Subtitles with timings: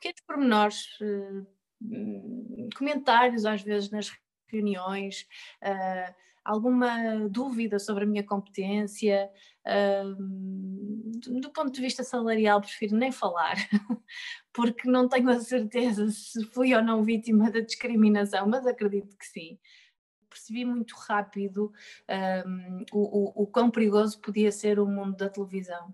[0.00, 1.46] pequenos pormenores, uh,
[2.76, 4.10] comentários às vezes nas
[4.48, 5.26] reuniões,
[5.62, 9.30] uh, alguma dúvida sobre a minha competência.
[11.40, 13.56] do ponto de vista salarial, prefiro nem falar,
[14.52, 19.26] porque não tenho a certeza se fui ou não vítima da discriminação, mas acredito que
[19.26, 19.58] sim
[20.30, 21.72] percebi muito rápido
[22.46, 25.92] um, o, o, o quão perigoso podia ser o mundo da televisão.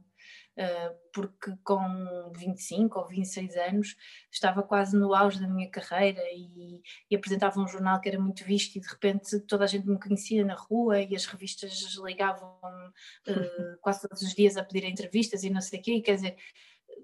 [0.57, 3.95] Uh, porque com 25 ou 26 anos
[4.33, 8.43] estava quase no auge da minha carreira e, e, apresentava um jornal que era muito
[8.43, 12.59] visto e de repente toda a gente me conhecia na rua e as revistas ligavam
[12.65, 12.93] uh,
[13.83, 16.37] quase todos os dias a pedir entrevistas e não sei o quê, e, quer dizer,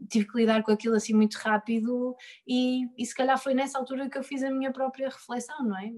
[0.09, 4.09] tive que lidar com aquilo assim muito rápido e, e se calhar foi nessa altura
[4.09, 5.91] que eu fiz a minha própria reflexão, não é?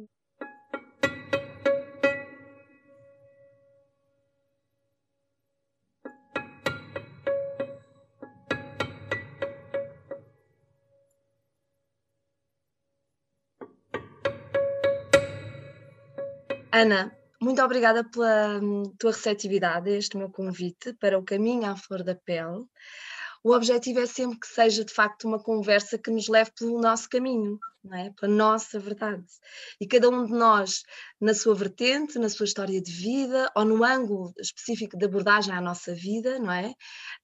[16.77, 21.77] Ana, muito obrigada pela hum, tua receptividade a este meu convite para o Caminho à
[21.77, 22.65] Flor da Pele.
[23.45, 27.09] O objetivo é sempre que seja de facto uma conversa que nos leve pelo nosso
[27.09, 28.11] caminho, não é?
[28.19, 29.23] pela nossa verdade.
[29.79, 30.83] E cada um de nós,
[31.21, 35.61] na sua vertente, na sua história de vida ou no ângulo específico de abordagem à
[35.61, 36.71] nossa vida, não é?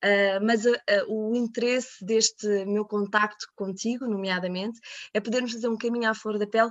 [0.04, 4.78] Uh, mas uh, uh, o interesse deste meu contacto contigo, nomeadamente,
[5.14, 6.70] é podermos fazer um caminho à flor da pele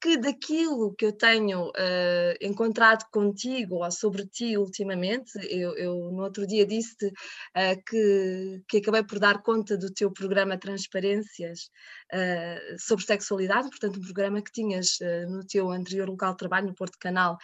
[0.00, 6.22] que daquilo que eu tenho uh, encontrado contigo ou sobre ti ultimamente, eu, eu no
[6.22, 11.70] outro dia disse uh, que, que acabei por dar conta do teu programa Transparências
[12.12, 16.74] uh, sobre sexualidade, portanto um programa que tinhas no teu anterior local de trabalho, no
[16.74, 17.36] Porto Canal,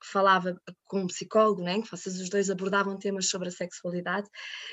[0.00, 4.28] que falava com um psicólogo, né, que vocês os dois abordavam temas sobre a sexualidade.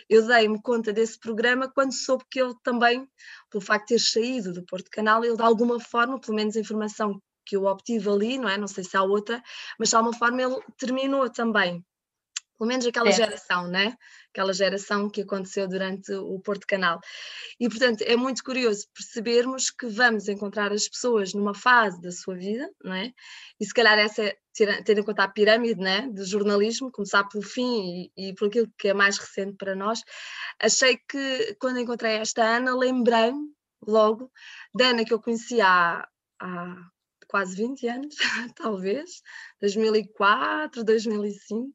[0.09, 3.08] Eu dei-me conta desse programa quando soube que ele também,
[3.52, 6.59] pelo facto de ter saído do Porto Canal, ele de alguma forma, pelo menos a
[6.59, 8.57] informação que eu obtive ali, não é?
[8.57, 9.41] Não sei se há outra,
[9.79, 11.83] mas de alguma forma ele terminou também.
[12.58, 13.11] Pelo menos aquela é.
[13.11, 13.95] geração, né?
[14.31, 16.99] Aquela geração que aconteceu durante o Porto Canal.
[17.59, 22.36] E, portanto, é muito curioso percebermos que vamos encontrar as pessoas numa fase da sua
[22.36, 23.13] vida, não é?
[23.59, 24.37] E se calhar essa é
[24.83, 26.09] ter em conta a pirâmide, né?
[26.09, 30.02] Do jornalismo, começar pelo fim e, e por aquilo que é mais recente para nós.
[30.59, 33.52] Achei que, quando encontrei esta Ana, lembrei-me
[33.86, 34.31] logo
[34.73, 36.07] da Ana que eu conhecia há,
[36.41, 36.75] há
[37.27, 38.15] quase 20 anos,
[38.55, 39.21] talvez,
[39.61, 41.73] 2004, 2005,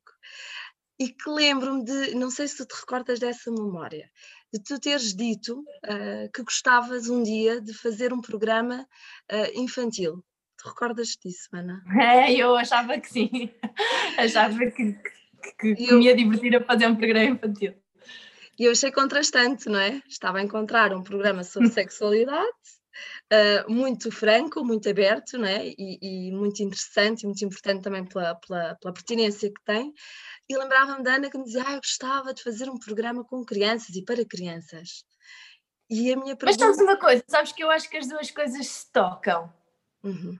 [0.98, 4.10] e que lembro-me de, não sei se tu te recordas dessa memória,
[4.52, 8.86] de tu teres dito uh, que gostavas um dia de fazer um programa
[9.32, 10.24] uh, infantil.
[10.58, 11.82] Tu recordas disso, Ana?
[12.00, 13.50] É, eu achava que sim.
[14.16, 14.96] achava que,
[15.58, 15.98] que, que eu...
[15.98, 17.74] me ia divertir a fazer um programa infantil.
[18.58, 20.02] E eu achei contrastante, não é?
[20.06, 22.81] Estava a encontrar um programa sobre sexualidade
[23.32, 25.66] uh, muito franco, muito aberto né?
[25.66, 29.92] e, e muito interessante e muito importante também pela, pela, pela pertinência que tem.
[30.48, 33.44] E lembrava-me da Ana que me dizia: ah, eu gostava de fazer um programa com
[33.44, 35.04] crianças e para crianças.
[35.90, 36.64] E a minha pergunta...
[36.64, 39.52] Mas sabes uma coisa, sabes que eu acho que as duas coisas se tocam.
[40.02, 40.38] Uhum.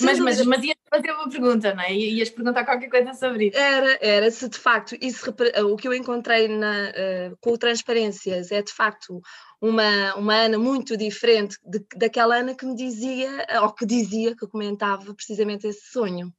[0.00, 1.94] Mas, mas, mas ias fazer uma pergunta, não é?
[1.94, 3.58] Ias perguntar qualquer coisa sobre isso.
[3.58, 5.32] Era, era se de facto isso,
[5.64, 9.20] o que eu encontrei na, uh, com transparências é de facto
[9.60, 14.46] uma, uma Ana muito diferente de, daquela Ana que me dizia, ou que dizia, que
[14.48, 16.34] comentava precisamente esse sonho.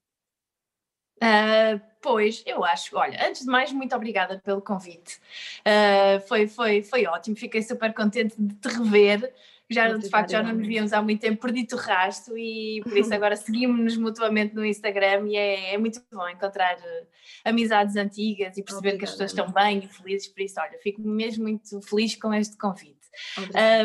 [1.23, 2.97] Uh, pois, eu acho.
[2.97, 5.21] Olha, antes de mais, muito obrigada pelo convite.
[5.59, 9.31] Uh, foi, foi, foi ótimo, fiquei super contente de te rever.
[9.73, 12.97] Já, de facto, já não nos víamos há muito tempo, perdi-te o rasto e por
[12.97, 17.07] isso agora seguimos-nos mutuamente no Instagram e é, é muito bom encontrar uh,
[17.45, 20.27] amizades antigas e perceber obrigada, que as pessoas estão bem e felizes.
[20.27, 22.99] Por isso, olha, fico mesmo muito feliz com este convite.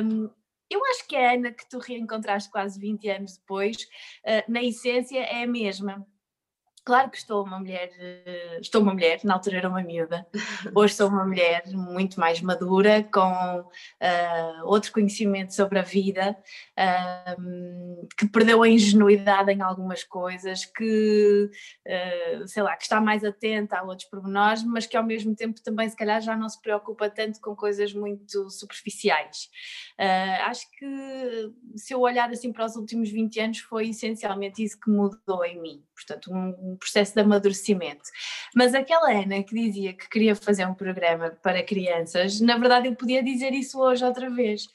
[0.03, 0.29] Um,
[0.69, 3.77] eu acho que a Ana que tu reencontraste quase 20 anos depois,
[4.25, 6.07] uh, na essência é a mesma.
[6.87, 10.25] Claro que estou uma mulher, eh, estou uma mulher, na altura era uma miúda,
[10.73, 13.65] hoje sou uma mulher muito mais madura, com uh,
[14.63, 16.39] outro conhecimento sobre a vida,
[16.79, 21.51] uh, que perdeu a ingenuidade em algumas coisas, que,
[21.89, 25.61] uh, sei lá, que está mais atenta a outros pormenores, mas que ao mesmo tempo
[25.61, 29.51] também se calhar já não se preocupa tanto com coisas muito superficiais.
[30.47, 34.89] acho que se eu olhar assim para os últimos 20 anos foi essencialmente isso que
[34.89, 38.11] mudou em mim, portanto um processo de amadurecimento.
[38.55, 42.95] Mas aquela Ana que dizia que queria fazer um programa para crianças, na verdade eu
[42.95, 44.69] podia dizer isso hoje outra vez.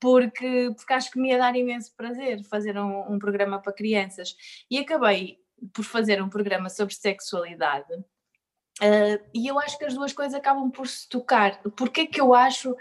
[0.00, 4.34] Porque, porque acho que me ia dar imenso prazer fazer um, um programa para crianças.
[4.70, 5.38] E acabei
[5.74, 8.02] por fazer um programa sobre sexualidade,
[8.80, 11.60] Uh, e eu acho que as duas coisas acabam por se tocar.
[11.76, 12.74] Porquê que eu acho,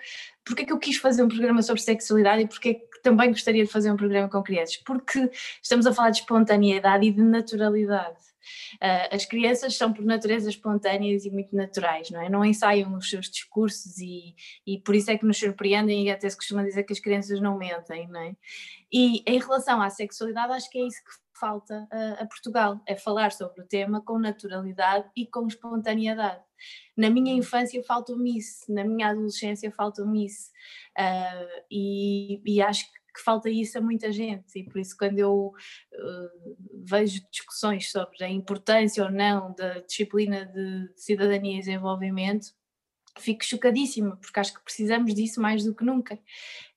[0.45, 3.71] porquê que eu quis fazer um programa sobre sexualidade e porquê que também gostaria de
[3.71, 4.77] fazer um programa com crianças?
[4.77, 5.29] Porque
[5.61, 8.28] estamos a falar de espontaneidade e de naturalidade.
[8.75, 12.29] Uh, as crianças são por natureza espontâneas e muito naturais, não é?
[12.29, 14.35] Não ensaiam os seus discursos e,
[14.65, 17.39] e por isso é que nos surpreendem e até se costuma dizer que as crianças
[17.41, 18.35] não mentem, não é?
[18.91, 22.95] E em relação à sexualidade, acho que é isso que falta a, a Portugal, é
[22.95, 26.43] falar sobre o tema com naturalidade e com espontaneidade.
[26.97, 30.51] Na minha infância faltou-me isso, na minha adolescência faltou-me isso.
[30.97, 35.53] Uh, e, e, acho que falta isso a muita gente, e por isso, quando eu
[35.93, 42.47] uh, vejo discussões sobre a importância ou não da disciplina de cidadania e desenvolvimento,
[43.17, 46.19] fico chocadíssima, porque acho que precisamos disso mais do que nunca.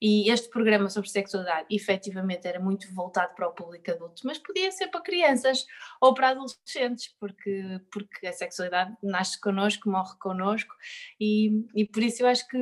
[0.00, 4.70] E este programa sobre sexualidade, efetivamente, era muito voltado para o público adulto, mas podia
[4.72, 5.64] ser para crianças
[6.00, 10.74] ou para adolescentes, porque, porque a sexualidade nasce connosco, morre connosco,
[11.20, 12.58] e, e por isso eu acho que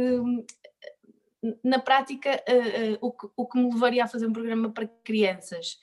[1.64, 4.86] na prática uh, uh, o, que, o que me levaria a fazer um programa para
[5.04, 5.78] crianças?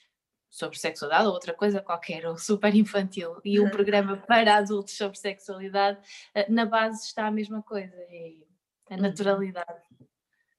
[0.50, 5.18] Sobre sexualidade ou outra coisa qualquer, ou super infantil, e um programa para adultos sobre
[5.18, 5.98] sexualidade,
[6.34, 8.32] eh, na base está a mesma coisa, é
[8.88, 9.02] a uhum.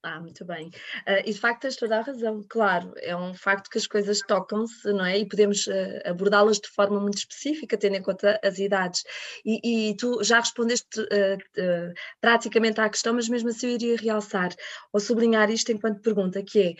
[0.02, 0.68] Ah, muito bem.
[1.06, 4.20] Uh, e de facto tens toda a razão, claro, é um facto que as coisas
[4.20, 5.18] tocam-se, não é?
[5.18, 9.04] E podemos uh, abordá-las de forma muito específica, tendo em conta as idades.
[9.44, 14.54] E, e tu já respondeste uh, praticamente à questão, mas mesmo assim eu iria realçar
[14.90, 16.76] ou sublinhar isto enquanto pergunta, que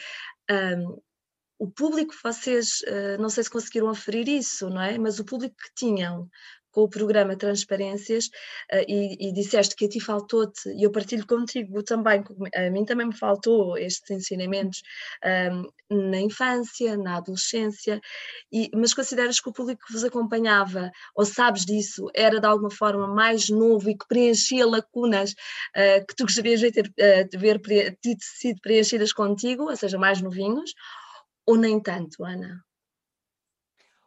[0.48, 0.76] é.
[0.76, 0.98] Um,
[1.58, 2.78] o público, vocês,
[3.18, 4.96] não sei se conseguiram aferir isso, não é?
[4.96, 6.26] Mas o público que tinham
[6.70, 8.30] com o programa Transparências
[8.70, 12.22] eh, e, e disseste que a ti faltou-te, e eu partilho contigo também,
[12.54, 14.82] a mim também me faltou estes ensinamentos
[15.24, 18.00] um, ehm, na infância, na adolescência,
[18.52, 22.70] e, mas consideras que o público que vos acompanhava, ou sabes disso, era de alguma
[22.70, 27.36] forma mais novo e que preenchia lacunas uh, que tu gostarias de ter uh, de
[27.36, 30.72] ver de sido preenchidas contigo, ou seja, mais novinhos,
[31.46, 32.62] ou nem tanto, Ana?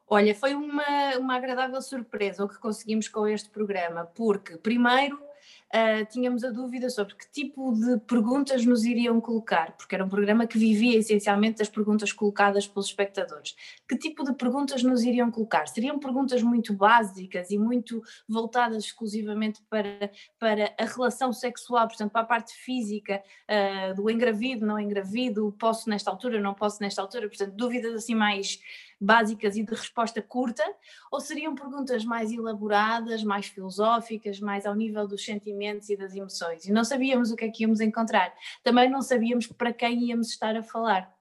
[0.07, 6.05] Olha, foi uma, uma agradável surpresa o que conseguimos com este programa, porque, primeiro, uh,
[6.09, 10.45] tínhamos a dúvida sobre que tipo de perguntas nos iriam colocar, porque era um programa
[10.45, 13.55] que vivia essencialmente das perguntas colocadas pelos espectadores.
[13.87, 15.67] Que tipo de perguntas nos iriam colocar?
[15.67, 22.21] Seriam perguntas muito básicas e muito voltadas exclusivamente para, para a relação sexual, portanto, para
[22.21, 27.27] a parte física uh, do engravido, não engravido, posso nesta altura, não posso nesta altura,
[27.27, 28.59] portanto, dúvidas assim mais
[29.03, 30.63] básicas e de resposta curta,
[31.11, 36.65] ou seriam perguntas mais elaboradas, mais filosóficas, mais ao nível dos sentimentos e das emoções?
[36.65, 38.33] E não sabíamos o que é que íamos encontrar.
[38.63, 41.13] Também não sabíamos para quem íamos estar a falar.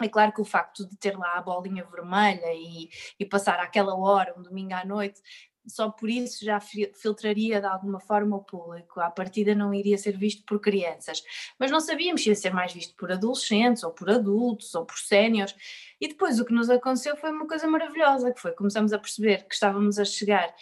[0.00, 3.96] É claro que o facto de ter lá a bolinha vermelha e, e passar aquela
[3.96, 5.22] hora, um domingo à noite,
[5.66, 9.00] só por isso já filtraria de alguma forma o público.
[9.00, 11.22] À partida não iria ser visto por crianças,
[11.58, 14.98] mas não sabíamos se ia ser mais visto por adolescentes, ou por adultos, ou por
[14.98, 15.54] séniores.
[16.00, 19.46] E depois o que nos aconteceu foi uma coisa maravilhosa, que foi começamos a perceber
[19.46, 20.54] que estávamos a chegar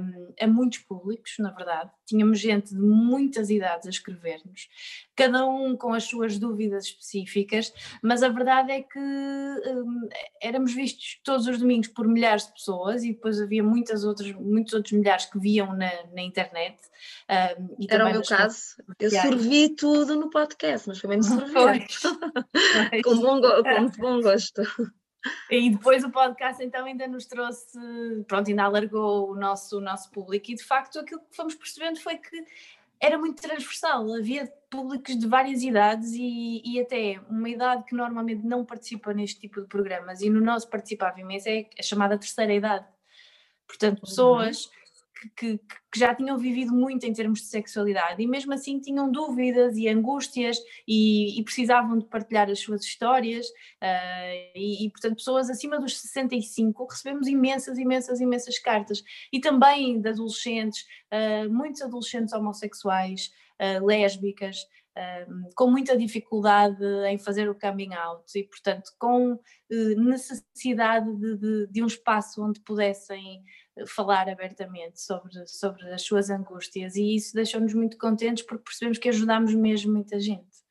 [0.00, 1.90] um, a muitos públicos, na verdade.
[2.04, 4.68] Tínhamos gente de muitas idades a escrever-nos,
[5.16, 7.72] cada um com as suas dúvidas específicas,
[8.02, 10.08] mas a verdade é que um,
[10.40, 14.74] éramos vistos todos os domingos por milhares de pessoas e depois havia muitas outras, muitos
[14.74, 16.76] outros milhares que viam na, na internet.
[17.58, 18.76] Um, Era o meu caso.
[18.98, 21.86] Eu sorvi tudo no podcast, mas foi mesmo sorver.
[23.02, 24.63] com, bom, com bom gosto.
[25.50, 27.78] E depois o podcast então ainda nos trouxe,
[28.28, 31.98] pronto, ainda alargou o nosso, o nosso público e de facto aquilo que fomos percebendo
[31.98, 32.44] foi que
[33.00, 38.44] era muito transversal, havia públicos de várias idades e, e até uma idade que normalmente
[38.44, 42.52] não participa neste tipo de programas e no nosso participava imenso é a chamada terceira
[42.52, 42.86] idade.
[43.66, 44.04] Portanto, uhum.
[44.04, 44.83] pessoas uhum
[45.36, 49.76] que, que, já tinham vivido muito em termos de sexualidade e mesmo assim tinham dúvidas
[49.76, 55.48] e angústias e, e precisavam de partilhar as suas histórias uh, e, e, portanto pessoas
[55.48, 59.02] acima dos 65 recebemos imensas, imensas, imensas cartas.
[59.32, 64.58] E também de adolescentes, uh, muitos adolescentes homossexuais, uh, lésbicas,
[65.56, 69.36] com muita dificuldade em fazer o coming out e, portanto, com
[69.96, 73.42] necessidade de, de, de um espaço onde pudessem
[73.86, 79.08] falar abertamente sobre, sobre as suas angústias e isso deixou-nos muito contentes porque percebemos que
[79.08, 80.64] ajudámos mesmo muita gente.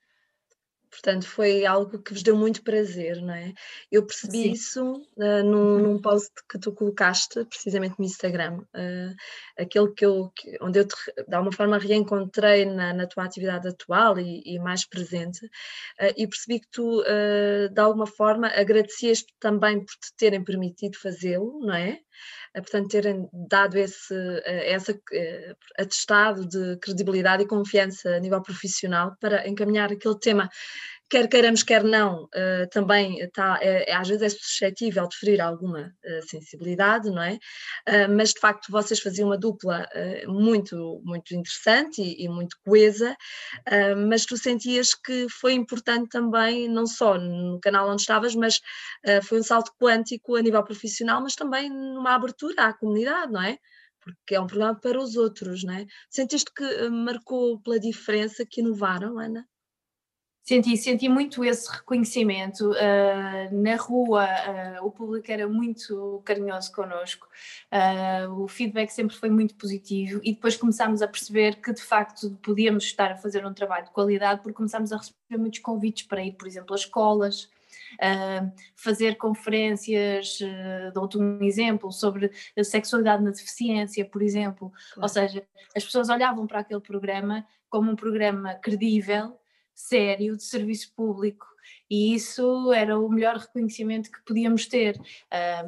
[0.94, 3.52] Portanto, foi algo que vos deu muito prazer, não é?
[3.92, 4.52] Eu percebi Sim.
[4.52, 9.16] isso uh, num, num, post que tu colocaste, precisamente no Instagram, uh,
[9.58, 10.96] aquele que eu, que, onde eu te,
[11.28, 16.28] de alguma forma reencontrei na, na tua atividade atual e, e mais presente, uh, e
[16.28, 22.00] percebi que tu, de alguma forma, agradecias também por te terem permitido fazê-lo, não é?
[22.54, 24.14] Portanto, terem dado esse,
[24.46, 25.02] esse
[25.78, 30.50] atestado de credibilidade e confiança a nível profissional para encaminhar aquele tema
[31.14, 35.40] quer queiramos, quer não, uh, também está, é, é, às vezes é suscetível de ferir
[35.42, 37.34] alguma uh, sensibilidade, não é?
[37.88, 39.88] Uh, mas de facto vocês faziam uma dupla
[40.26, 43.16] muito, muito interessante e, e muito coesa,
[44.08, 48.60] mas tu sentias que foi importante também, não só no canal onde estavas, mas
[49.24, 53.58] foi um salto quântico a nível profissional, mas também numa abertura à comunidade, não é?
[54.02, 55.86] Porque é um programa para os outros, não é?
[56.10, 59.46] Sentiste que marcou pela diferença que inovaram, Ana?
[60.44, 62.72] Senti, senti muito esse reconhecimento.
[62.72, 67.30] Uh, na rua, uh, o público era muito carinhoso connosco,
[67.72, 72.38] uh, o feedback sempre foi muito positivo e depois começámos a perceber que de facto
[72.44, 76.22] podíamos estar a fazer um trabalho de qualidade porque começámos a receber muitos convites para
[76.22, 77.50] ir, por exemplo, a escolas.
[78.76, 80.40] fazer conferências,
[80.94, 84.72] dou-te um exemplo, sobre a sexualidade na deficiência, por exemplo.
[84.94, 85.02] Claro.
[85.04, 85.44] Ou seja,
[85.76, 89.38] as pessoas olhavam para aquele programa como um programa credível,
[89.74, 91.54] sério de serviço público
[91.90, 95.00] e isso era o melhor reconhecimento que podíamos ter.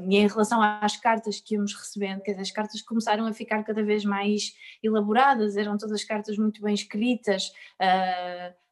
[0.08, 3.84] E em relação às cartas que íamos recebendo, que as cartas começaram a ficar cada
[3.84, 7.52] vez mais elaboradas, eram todas cartas muito bem escritas.
[7.80, 8.66] Uh,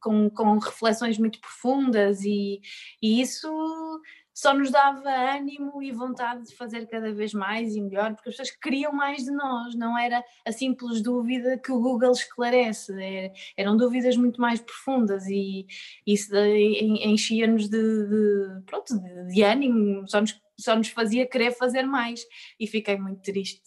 [0.00, 2.62] com, com reflexões muito profundas e,
[3.02, 3.46] e isso
[4.34, 8.36] só nos dava ânimo e vontade de fazer cada vez mais e melhor, porque as
[8.36, 13.32] pessoas queriam mais de nós, não era a simples dúvida que o Google esclarece, é,
[13.56, 15.66] eram dúvidas muito mais profundas e
[16.04, 21.84] isso enchia-nos de, de, pronto, de, de ânimo, só nos, só nos fazia querer fazer
[21.84, 22.24] mais.
[22.58, 23.62] E fiquei muito triste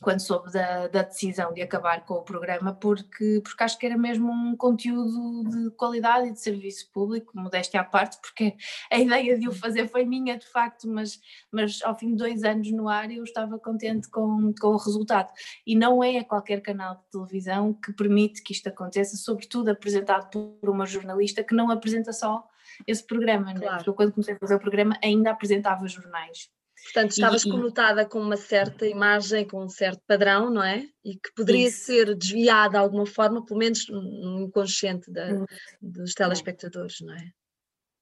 [0.00, 3.96] quando soube da, da, decisão de acabar com o programa, porque, porque acho que era
[3.96, 8.56] mesmo um conteúdo de qualidade e de serviço público, modéstia à parte, porque
[8.90, 11.20] a ideia de o fazer foi minha de facto, mas,
[11.52, 15.30] mas ao fim de dois anos no ar eu estava contente com, com o resultado.
[15.66, 20.70] E não é qualquer canal de televisão que permite que isto aconteça, sobretudo apresentado por
[20.70, 22.46] uma jornalista que não apresenta só
[22.86, 23.60] esse programa, claro.
[23.60, 23.76] né?
[23.76, 26.48] porque eu quando comecei a fazer o programa ainda apresentava jornais.
[26.84, 30.88] Portanto, estavas e, conotada com uma certa imagem, com um certo padrão, não é?
[31.04, 31.84] E que poderia isso.
[31.84, 35.44] ser desviada de alguma forma, pelo menos no inconsciente da, hum.
[35.80, 37.32] dos telespectadores, não é?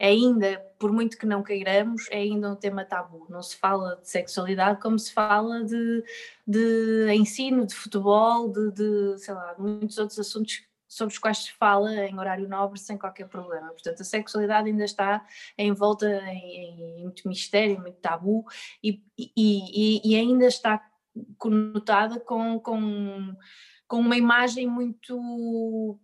[0.01, 3.27] Ainda, por muito que não queiramos, é ainda um tema tabu.
[3.29, 6.05] Não se fala de sexualidade como se fala de,
[6.47, 11.53] de ensino, de futebol, de, de sei lá, muitos outros assuntos sobre os quais se
[11.53, 13.69] fala em horário nobre sem qualquer problema.
[13.69, 15.25] Portanto, a sexualidade ainda está
[15.57, 18.45] envolta em, em muito mistério, muito tabu
[18.83, 20.83] e, e, e, ainda está
[21.37, 23.37] conotada com, com,
[23.87, 26.01] com uma imagem muito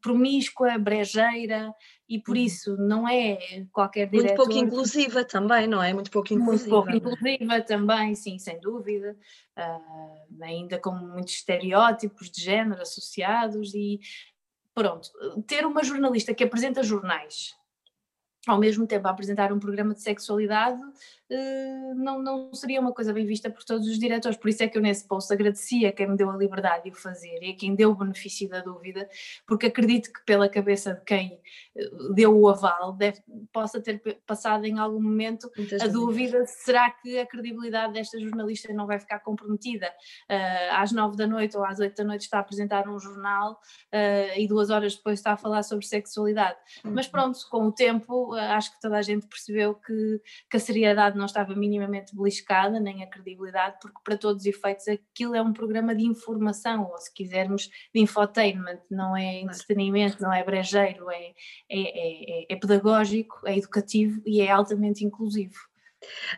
[0.00, 1.72] promíscua, brejeira
[2.08, 2.42] e por uhum.
[2.42, 4.36] isso não é qualquer diretor...
[4.36, 5.92] Muito pouco inclusiva também, não é?
[5.92, 6.84] Muito pouco inclusiva.
[6.84, 9.16] Muito pouco inclusiva também, sim, sem dúvida,
[9.58, 14.00] uh, ainda com muitos estereótipos de género associados e
[14.74, 15.10] pronto,
[15.46, 17.54] ter uma jornalista que apresenta jornais
[18.46, 20.80] ao mesmo tempo a apresentar um programa de sexualidade
[21.96, 24.36] não, não seria uma coisa bem vista por todos os diretores.
[24.36, 26.90] Por isso é que eu nesse post agradecia a quem me deu a liberdade de
[26.90, 29.08] o fazer e a quem deu o benefício da dúvida,
[29.46, 31.40] porque acredito que pela cabeça de quem
[31.76, 36.90] eh, deu o aval deve, possa ter passado em algum momento Muitas a dúvida será
[36.90, 39.88] que a credibilidade desta jornalista não vai ficar comprometida.
[40.30, 43.60] Uh, às nove da noite ou às oito da noite está a apresentar um jornal
[43.92, 46.56] uh, e duas horas depois está a falar sobre sexualidade.
[46.84, 46.92] Uhum.
[46.94, 51.15] Mas pronto, com o tempo acho que toda a gente percebeu que, que a seriedade
[51.16, 55.52] não estava minimamente beliscada, nem a credibilidade, porque para todos os efeitos aquilo é um
[55.52, 61.32] programa de informação, ou se quisermos, de infotainment, não é entretenimento, não é brejeiro, é,
[61.70, 65.56] é, é, é pedagógico, é educativo e é altamente inclusivo.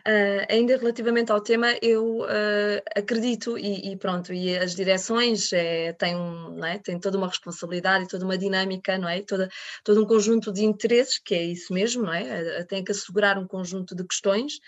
[0.07, 5.93] Uh, ainda relativamente ao tema, eu uh, acredito e, e, pronto, e as direções é,
[5.93, 6.79] têm, um, é?
[6.79, 9.21] têm toda uma responsabilidade e toda uma dinâmica, não é?
[9.21, 9.49] Toda,
[9.83, 12.63] todo um conjunto de interesses, que é isso mesmo, não é?
[12.63, 14.59] Tem que assegurar um conjunto de questões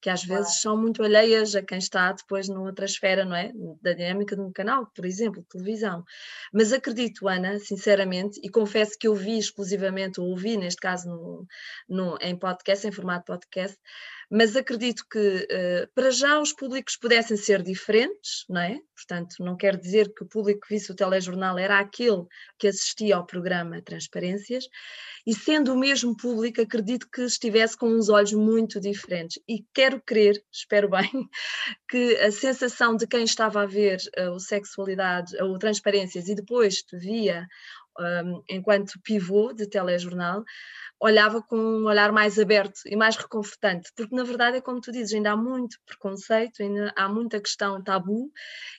[0.00, 3.52] que às vezes são muito alheias a quem está depois noutra esfera, não é?
[3.82, 6.02] Da dinâmica de um canal, por exemplo, televisão.
[6.52, 11.46] Mas acredito, Ana, sinceramente, e confesso que eu vi exclusivamente, ou ouvi neste caso no,
[11.88, 13.76] no, em podcast, em formato podcast,
[14.30, 18.78] mas acredito que uh, para já os públicos pudessem ser diferentes, não é?
[18.94, 22.24] Portanto, não quer dizer que o público que visse o telejornal era aquele
[22.58, 24.64] que assistia ao programa Transparências,
[25.26, 29.42] e sendo o mesmo público, acredito que estivesse com uns olhos muito diferentes.
[29.48, 31.10] E quero crer, espero bem,
[31.88, 36.84] que a sensação de quem estava a ver uh, o sexualidade, ou transparências, e depois
[36.92, 37.48] via
[37.98, 40.44] um, enquanto pivô de telejornal,
[41.00, 44.92] olhava com um olhar mais aberto e mais reconfortante, porque na verdade é como tu
[44.92, 48.30] dizes, ainda há muito preconceito, ainda há muita questão tabu,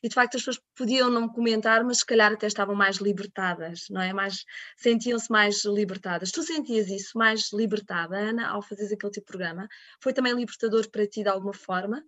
[0.03, 3.85] e de facto as pessoas podiam não comentar, mas se calhar até estavam mais libertadas,
[3.89, 4.13] não é?
[4.13, 4.45] Mais,
[4.77, 6.31] sentiam-se mais libertadas.
[6.31, 9.67] Tu sentias isso, mais libertada, Ana, ao fazeres aquele tipo de programa?
[10.01, 12.03] Foi também libertador para ti de alguma forma?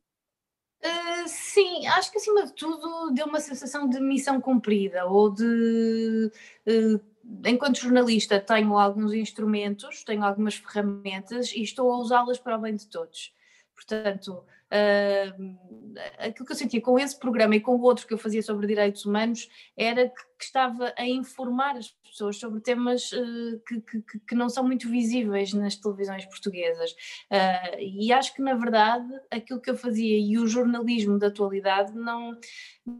[0.85, 6.29] Uh, sim, acho que acima de tudo deu uma sensação de missão cumprida ou de
[6.67, 6.99] uh,
[7.45, 12.75] enquanto jornalista, tenho alguns instrumentos, tenho algumas ferramentas e estou a usá-las para o bem
[12.75, 13.33] de todos.
[13.73, 15.57] Portanto, uh,
[16.17, 18.67] aquilo que eu sentia com esse programa e com o outro que eu fazia sobre
[18.67, 24.19] direitos humanos era que, que estava a informar as pessoas sobre temas uh, que, que,
[24.19, 26.91] que, não são muito visíveis nas televisões portuguesas.
[27.31, 31.93] Uh, e acho que, na verdade, aquilo que eu fazia e o jornalismo da atualidade
[31.93, 32.37] não,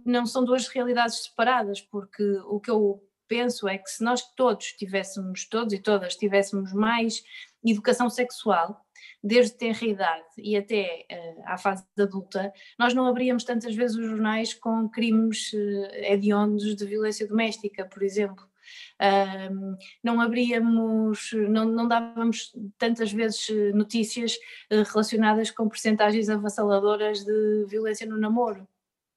[0.06, 4.74] não são duas realidades separadas, porque o que eu penso é que se nós todos
[4.74, 7.24] tivéssemos, todos e todas tivéssemos mais
[7.66, 8.83] educação sexual,
[9.24, 14.06] desde tenra idade e até uh, à fase adulta, nós não abríamos tantas vezes os
[14.06, 18.46] jornais com crimes uh, hediondos de violência doméstica, por exemplo.
[19.52, 24.38] Um, não abríamos, não, não dávamos tantas vezes eh, notícias
[24.70, 28.66] relacionadas com percentagens avassaladoras de violência no namoro.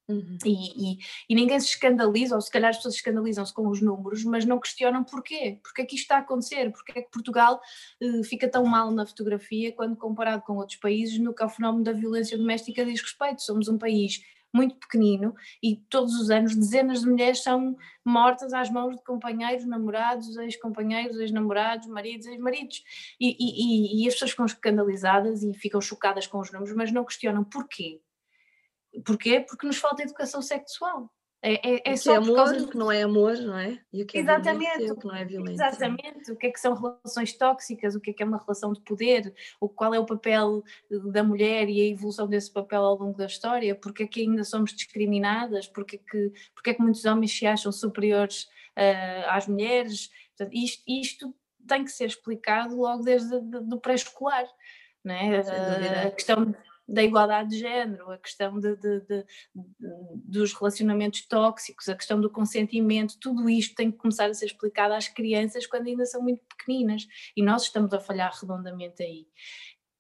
[0.09, 0.39] Uhum.
[0.45, 0.99] E, e,
[1.29, 4.61] e, ninguém se escandaliza, ou se calhar as pessoas escandalizam-se com os números, mas não
[4.61, 7.61] questionam porquê, porque é que isto está a acontecer, porque é que Portugal
[8.01, 11.83] uh, fica tão mal na fotografia quando comparado com outros países no que ao fenómeno
[11.83, 13.43] da violência doméstica diz respeito.
[13.43, 14.21] Somos um país
[14.55, 19.67] muito pequenino e todos os anos dezenas de mulheres são mortas às mãos de companheiros,
[19.67, 22.83] namorados, ex-companheiros, ex-namorados, maridos, ex-maridos.
[23.21, 27.05] E, e, e as pessoas ficam escandalizadas e ficam chocadas com os números, mas não
[27.05, 28.01] questionam porquê
[29.05, 29.41] Porquê?
[29.41, 31.11] Porque nos falta educação sexual.
[31.43, 32.67] É, é, é só é amor, causa...
[32.67, 33.79] que não é amor, não é?
[33.93, 34.91] E o que é Exatamente.
[34.91, 35.65] O que não é violência.
[35.65, 36.33] Exatamente.
[36.33, 38.81] O que é que são relações tóxicas, o que é que é uma relação de
[38.81, 40.65] poder, o, qual é o papel
[41.13, 44.43] da mulher e a evolução desse papel ao longo da história, porque é que ainda
[44.45, 48.45] somos discriminadas, porque é que, porque é que muitos homens se acham superiores
[48.77, 50.11] uh, às mulheres.
[50.37, 51.35] Portanto, isto, isto
[51.65, 54.47] tem que ser explicado logo desde o pré-escolar.
[55.05, 55.41] É?
[55.41, 56.53] Uh, a questão
[56.89, 59.25] da igualdade de género, a questão de, de, de,
[60.25, 64.95] dos relacionamentos tóxicos, a questão do consentimento, tudo isto tem que começar a ser explicado
[64.95, 69.27] às crianças quando ainda são muito pequeninas e nós estamos a falhar redondamente aí.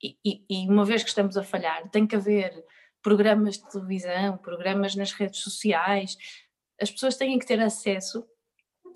[0.02, 2.64] E, e, e uma vez que estamos a falhar, tem que haver
[3.02, 6.16] programas de televisão, programas nas redes sociais,
[6.80, 8.24] as pessoas têm que ter acesso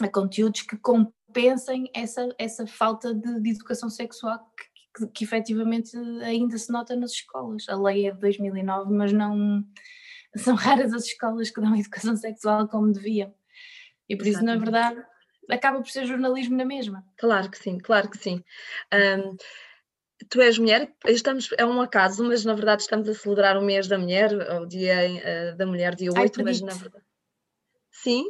[0.01, 5.97] a conteúdos que compensem essa, essa falta de, de educação sexual que, que, que efetivamente
[6.23, 7.69] ainda se nota nas escolas.
[7.69, 9.65] A lei é de 2009, mas não
[10.37, 13.35] são raras as escolas que dão educação sexual como deviam.
[14.09, 15.01] E por isso, na verdade,
[15.49, 17.05] acaba por ser jornalismo na mesma.
[17.17, 18.43] Claro que sim, claro que sim.
[18.93, 19.37] Um,
[20.29, 23.87] tu és mulher, estamos, é um acaso, mas na verdade estamos a celebrar o mês
[23.87, 24.97] da mulher, o dia
[25.53, 27.05] uh, da mulher, dia 8, Ai, mas na verdade.
[27.91, 28.25] Sim,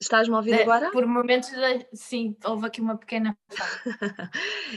[0.00, 0.90] Estás-me a ouvir é, agora?
[0.90, 1.50] Por momentos,
[1.92, 3.36] sim, houve aqui uma pequena.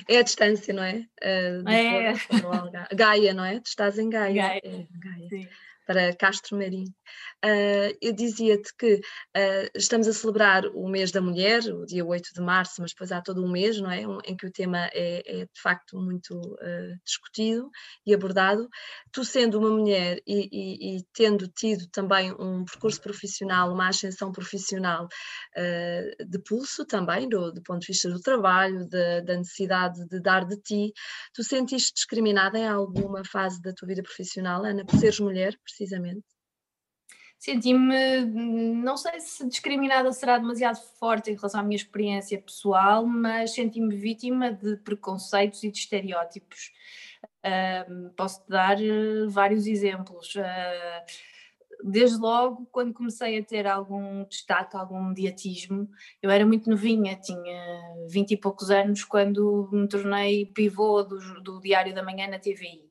[0.07, 1.05] é a distância, não é?
[1.21, 2.95] Uh, é.
[2.95, 3.59] Gaia, não é?
[3.59, 4.33] Tu estás em Gaia.
[4.33, 4.61] Gaia.
[4.63, 5.49] É, Gaia.
[5.85, 6.85] Para Castro Marim.
[7.45, 12.33] Uh, eu dizia-te que uh, estamos a celebrar o mês da mulher, o dia 8
[12.33, 14.07] de março, mas depois há todo um mês, não é?
[14.07, 17.69] Um, em que o tema é, é de facto muito uh, discutido
[18.05, 18.67] e abordado.
[19.11, 24.31] Tu, sendo uma mulher e, e, e, tendo tido também um percurso profissional, uma ascensão
[24.31, 25.07] profissional
[26.29, 30.45] de pulso também, do, do, ponto de vista do trabalho, de, da necessidade de dar
[30.45, 30.93] de ti,
[31.33, 36.36] tu sentiste discriminada em alguma fase da tua vida profissional, Ana, por seres mulher, precisamente?
[37.39, 43.53] Senti-me, não sei se discriminada será demasiado forte em relação à minha experiência pessoal, mas
[43.53, 46.71] senti-me vítima de preconceitos e de estereótipos.
[47.45, 50.33] Uh, posso dar uh, vários exemplos.
[50.35, 51.05] Uh,
[51.83, 55.87] desde logo, quando comecei a ter algum destaque, algum mediatismo,
[56.21, 61.59] eu era muito novinha, tinha 20 e poucos anos, quando me tornei pivô do, do
[61.59, 62.83] Diário da Manhã na TVI,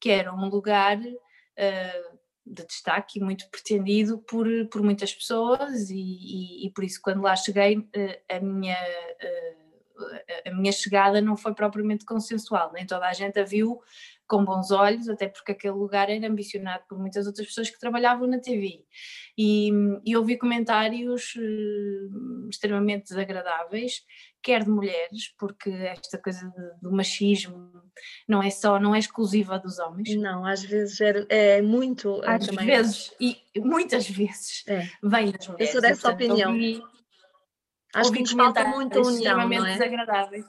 [0.00, 5.96] que era um lugar uh, de destaque e muito pretendido por, por muitas pessoas e,
[5.96, 8.76] e, e por isso quando lá cheguei eh, a minha
[9.20, 9.56] eh,
[10.46, 13.80] a minha chegada não foi propriamente consensual, nem toda a gente a viu
[14.26, 18.26] com bons olhos, até porque aquele lugar era ambicionado por muitas outras pessoas que trabalhavam
[18.26, 18.82] na TV.
[19.36, 19.70] E,
[20.04, 24.02] e ouvi comentários uh, extremamente desagradáveis,
[24.42, 27.70] quer de mulheres, porque esta coisa do machismo
[28.28, 30.16] não é só, não é exclusiva dos homens.
[30.16, 32.22] Não, às vezes é, é muito.
[32.24, 32.66] Eh, às também.
[32.66, 34.88] vezes, e muitas vezes, é.
[35.02, 35.58] vem das mulheres.
[35.58, 36.52] Eu sou dessa opinião.
[36.52, 36.82] Ouvi,
[37.94, 39.72] Acho que nos falta muita união, não é?
[39.72, 40.46] desagradáveis.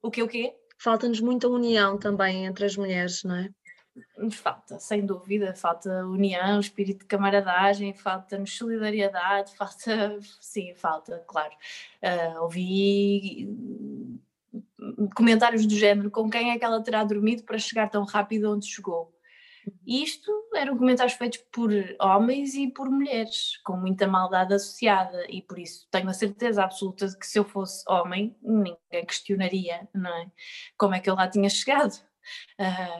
[0.00, 0.54] O que o quê?
[0.78, 3.48] Falta-nos muita união também entre as mulheres, não é?
[4.18, 11.54] Nos falta, sem dúvida, falta união, espírito de camaradagem, falta-nos solidariedade, falta, sim, falta, claro.
[12.02, 13.48] Uh, ouvi
[15.14, 18.66] comentários do género: com quem é que ela terá dormido para chegar tão rápido onde
[18.66, 19.12] chegou?
[19.86, 25.58] Isto eram comentários feitos por homens e por mulheres, com muita maldade associada, e por
[25.58, 28.76] isso tenho a certeza absoluta de que se eu fosse homem, ninguém
[29.06, 30.30] questionaria, não é?
[30.76, 31.94] Como é que eu lá tinha chegado?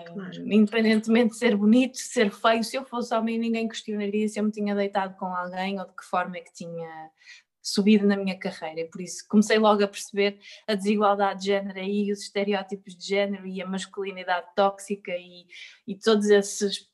[0.07, 0.53] Claro.
[0.53, 4.45] Independentemente de ser bonito, de ser feio, se eu fosse homem, ninguém questionaria se eu
[4.45, 7.11] me tinha deitado com alguém ou de que forma é que tinha
[7.65, 8.89] subido na minha carreira.
[8.91, 13.47] Por isso comecei logo a perceber a desigualdade de género e os estereótipos de género
[13.47, 15.47] e a masculinidade tóxica e,
[15.87, 16.93] e todos esses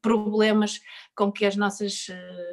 [0.00, 0.80] problemas
[1.16, 2.47] com que as nossas uh,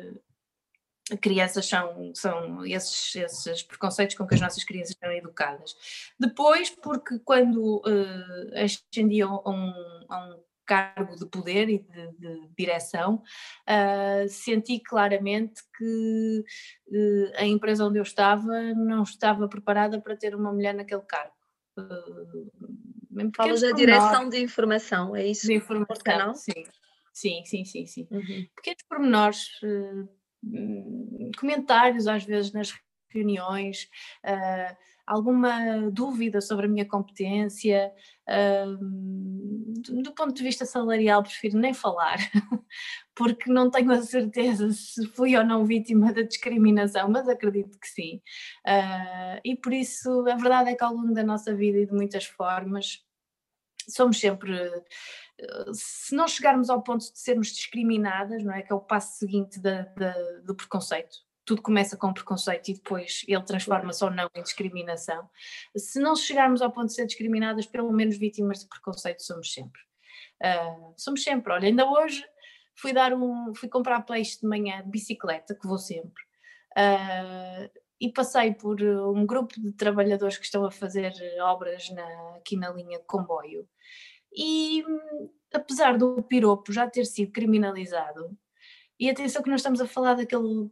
[1.22, 5.76] crianças são, são esses, esses preconceitos com que as nossas crianças são educadas.
[6.20, 12.50] Depois, porque quando uh, ascendiam a um, a um cargo de poder e de, de
[12.58, 13.22] direção,
[13.70, 16.44] uh, senti claramente que
[16.88, 21.34] uh, a empresa onde eu estava não estava preparada para ter uma mulher naquele cargo.
[21.78, 22.50] Uh,
[23.36, 25.48] Falas da direção de informação, é isso?
[25.48, 26.66] De informação, sim.
[27.14, 28.08] Sim, sim, sim, sim.
[28.12, 28.46] Uhum.
[28.58, 29.50] Pequenos pormenores,
[31.38, 32.74] comentários às vezes nas
[33.10, 33.88] reuniões,
[34.26, 37.92] uh, alguma dúvida sobre a minha competência,
[40.04, 42.18] do ponto de vista salarial prefiro nem falar,
[43.16, 47.88] porque não tenho a certeza se fui ou não vítima da discriminação, mas acredito que
[47.88, 48.22] sim.
[48.68, 51.94] Uh, e por isso a verdade é que ao longo da nossa vida e de
[51.94, 53.05] muitas formas
[53.90, 54.72] somos sempre
[55.74, 58.62] se não chegarmos ao ponto de sermos discriminadas, não é?
[58.62, 63.24] Que é o passo seguinte da, da, do preconceito, tudo começa com preconceito e depois
[63.28, 65.30] ele transforma-se ou não em discriminação.
[65.76, 69.82] Se não chegarmos ao ponto de ser discriminadas, pelo menos vítimas de preconceito somos sempre.
[70.42, 71.54] Uh, somos sempre.
[71.54, 72.26] Olha, ainda hoje
[72.76, 76.24] fui dar um, fui comprar peixe de manhã de bicicleta, que vou sempre.
[76.78, 77.70] Uh,
[78.02, 82.70] e passei por um grupo de trabalhadores que estão a fazer obras na, aqui na
[82.70, 83.68] linha de comboio.
[84.38, 84.84] E
[85.54, 88.38] apesar do piropo já ter sido criminalizado,
[89.00, 90.70] e atenção que nós estamos a falar daquele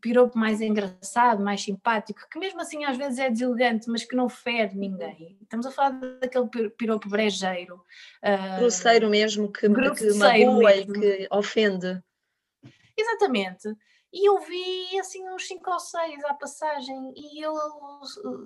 [0.00, 4.28] piropo mais engraçado, mais simpático, que mesmo assim às vezes é deselegante, mas que não
[4.28, 5.38] fere ninguém.
[5.40, 7.76] Estamos a falar daquele piropo brejeiro.
[8.22, 12.02] Uh, grosseiro mesmo, que, que magoa e que ofende.
[12.96, 13.76] Exatamente.
[14.16, 17.52] E eu vi assim uns 5 ou 6 à passagem e eu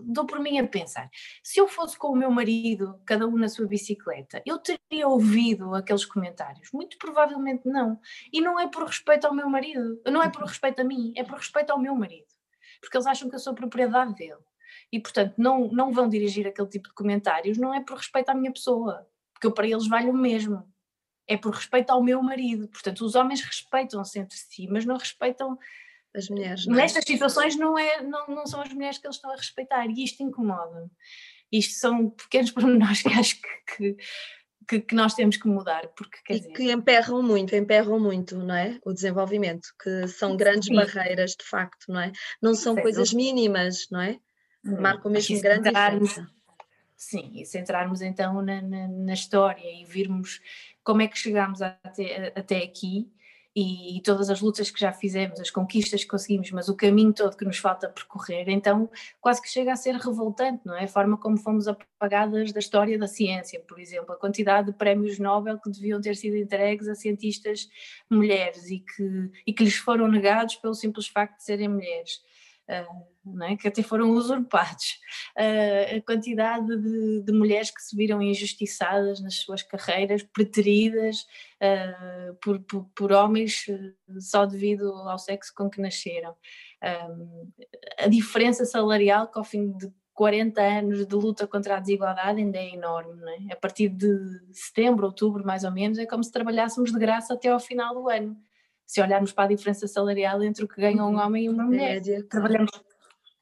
[0.03, 1.09] dou por mim a pensar,
[1.45, 5.73] se eu fosse com o meu marido, cada um na sua bicicleta, eu teria ouvido
[5.77, 6.73] aqueles comentários?
[6.73, 8.01] Muito provavelmente não.
[8.33, 11.23] E não é por respeito ao meu marido, não é por respeito a mim, é
[11.23, 12.27] por respeito ao meu marido.
[12.81, 14.43] Porque eles acham que eu sou propriedade dele.
[14.91, 18.35] E portanto não, não vão dirigir aquele tipo de comentários, não é por respeito à
[18.35, 20.69] minha pessoa, porque eu para eles valho o mesmo
[21.31, 22.67] é por respeito ao meu marido.
[22.67, 25.57] Portanto, os homens respeitam-se entre si, mas não respeitam
[26.13, 26.67] as mulheres.
[26.67, 26.83] Não é?
[26.83, 30.03] Nestas situações não, é, não, não são as mulheres que eles estão a respeitar e
[30.03, 30.91] isto incomoda-me.
[31.53, 33.97] Isto são pequenos pormenores que acho que,
[34.67, 36.53] que, que, nós temos que mudar, porque quer e dizer...
[36.53, 38.81] que emperram muito, emperram muito, não é?
[38.85, 40.75] O desenvolvimento, que são grandes Sim.
[40.75, 42.11] barreiras de facto, não é?
[42.43, 44.19] Não são coisas mínimas, não é?
[44.65, 46.29] Hum, Marcam mesmo grande diferença.
[47.01, 50.39] Sim, e centrarmos então na, na, na, história e virmos
[50.91, 53.09] como é que chegámos até, até aqui
[53.55, 57.13] e, e, todas as lutas que já fizemos, as conquistas que conseguimos, mas o caminho
[57.13, 60.83] todo que nos falta percorrer, então quase que chega a ser revoltante, não é?
[60.83, 65.21] A forma como fomos apagadas da história da ciência, por exemplo, a quantidade de prémios
[65.21, 67.69] Nobel que deviam ter sido entregues a cientistas
[68.11, 72.21] mulheres e que, e que lhes foram negados pelo simples facto de serem mulheres.
[72.71, 73.57] É?
[73.57, 74.99] que até foram usurpados.
[75.37, 81.27] Uh, a quantidade de, de, mulheres que se viram injustiçadas nas suas carreiras, preteridas
[81.61, 83.67] uh, por, por, por, homens
[84.21, 86.35] só devido ao sexo com que nasceram.
[87.99, 92.59] a diferença salarial que ao fim de 40 anos de luta contra a desigualdade ainda
[92.59, 93.21] é enorme.
[93.49, 93.53] É?
[93.53, 94.09] A partir de
[94.53, 98.09] setembro, outubro, mais ou menos, é como se trabalhássemos de graça até ao final do
[98.09, 98.37] ano
[98.91, 101.21] se olharmos para a diferença salarial entre o que ganha um uhum.
[101.21, 101.95] homem e uma mulher.
[101.95, 102.73] Média, Trabalhamos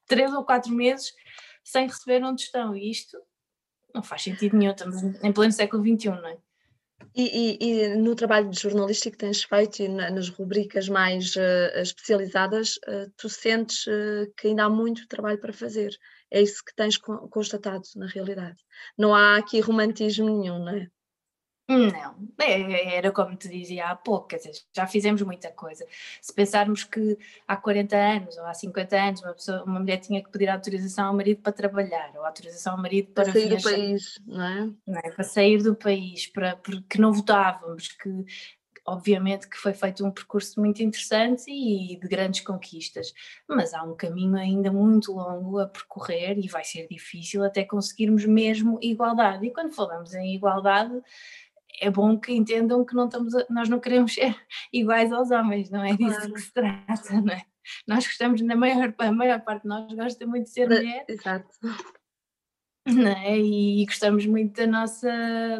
[0.07, 1.15] três ou quatro meses
[1.65, 3.17] sem receber onde estão, e isto
[3.95, 6.37] não faz sentido nenhum, estamos em pleno século XXI, não é?
[7.17, 11.35] E, e, e, no trabalho de jornalístico que tens feito e na, nas rubricas mais
[11.37, 15.97] uh, especializadas, uh, tu sentes uh, que ainda há muito trabalho para fazer.
[16.31, 18.63] É isso que tens constatado na realidade.
[18.99, 20.91] Não há aqui romantismo nenhum, não é?
[21.69, 25.87] Não, é, era como te dizia há pouco, quer dizer, já fizemos muita coisa.
[26.21, 30.23] Se pensarmos que há 40 anos ou há 50 anos uma, pessoa, uma mulher tinha
[30.23, 33.71] que pedir autorização ao marido para trabalhar, ou autorização ao marido para, para sair viajar,
[33.71, 34.71] do país, não é?
[34.87, 35.11] não é?
[35.11, 38.25] Para sair do país, para, porque não votávamos, que
[38.89, 43.13] obviamente que foi feito um percurso muito interessante e de grandes conquistas,
[43.47, 48.25] mas há um caminho ainda muito longo a percorrer e vai ser difícil até conseguirmos
[48.25, 49.47] mesmo igualdade.
[49.47, 50.95] E quando falamos em igualdade,
[51.81, 54.35] é bom que entendam que não estamos a, nós não queremos ser
[54.73, 56.35] iguais aos homens, não é disso claro.
[56.35, 57.43] que se trata, não é?
[57.87, 61.05] Nós gostamos, na maior, a maior parte de nós gosta muito de ser mulher.
[61.07, 61.49] Exato
[63.09, 63.39] é?
[63.39, 65.11] e gostamos muito da nossa,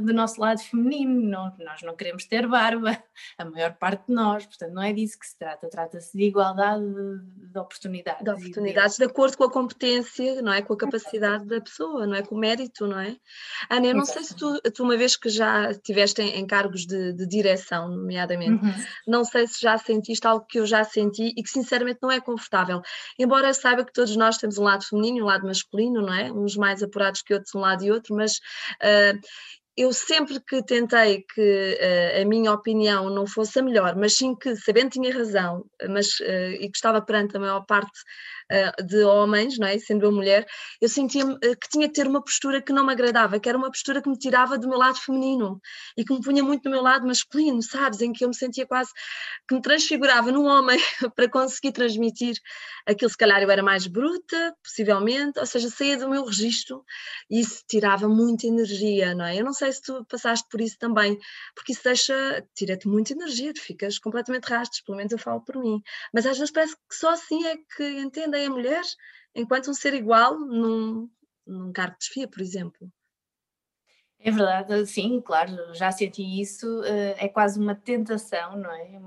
[0.03, 2.99] do nosso lado feminino, não, nós não queremos ter barba,
[3.37, 6.85] a maior parte de nós, portanto não é disso que se trata, trata-se de igualdade
[6.85, 8.25] de, de oportunidades.
[8.25, 9.05] De oportunidades, de...
[9.05, 10.63] de acordo com a competência, não é?
[10.63, 12.23] Com a capacidade da pessoa, não é?
[12.23, 13.17] Com o mérito, não é?
[13.71, 16.87] Ana, eu não sei se tu, tu, uma vez que já estiveste em, em cargos
[16.87, 18.75] de, de, direção, nomeadamente, uhum.
[19.07, 22.21] não sei se já sentiste algo que eu já senti e que sinceramente não é
[22.21, 22.81] confortável,
[23.19, 26.33] embora saiba que todos nós temos um lado feminino e um lado masculino, não é?
[26.33, 28.37] Uns mais apurados que outros um lado e outro, mas
[28.83, 29.19] uh,
[29.77, 34.35] eu sempre que tentei que uh, a minha opinião não fosse a melhor, mas sim
[34.35, 38.01] que, sabendo que tinha razão, mas, uh, e que estava perante a maior parte
[38.85, 39.79] de homens, não é?
[39.79, 40.47] sendo eu mulher,
[40.81, 43.71] eu sentia que tinha que ter uma postura que não me agradava, que era uma
[43.71, 45.61] postura que me tirava do meu lado feminino
[45.97, 48.01] e que me punha muito no meu lado masculino, sabes?
[48.01, 48.91] Em que eu me sentia quase
[49.47, 50.79] que me transfigurava num homem
[51.15, 52.37] para conseguir transmitir
[52.87, 56.85] aquilo, se calhar eu era mais bruta, possivelmente, ou seja, saía do meu registro
[57.31, 59.39] e isso tirava muita energia, não é?
[59.39, 61.19] Eu não sei se tu passaste por isso também,
[61.55, 65.57] porque isso deixa, tira-te muita energia, tu ficas completamente rastos, pelo menos eu falo por
[65.57, 65.83] mim.
[66.13, 68.83] Mas às vezes parece que só assim é que entendem a mulher
[69.35, 71.09] enquanto um ser igual num,
[71.47, 72.91] num cargo de desfia, por exemplo.
[74.21, 79.01] É verdade, sim, claro, já senti isso, eh, é quase uma tentação, não é?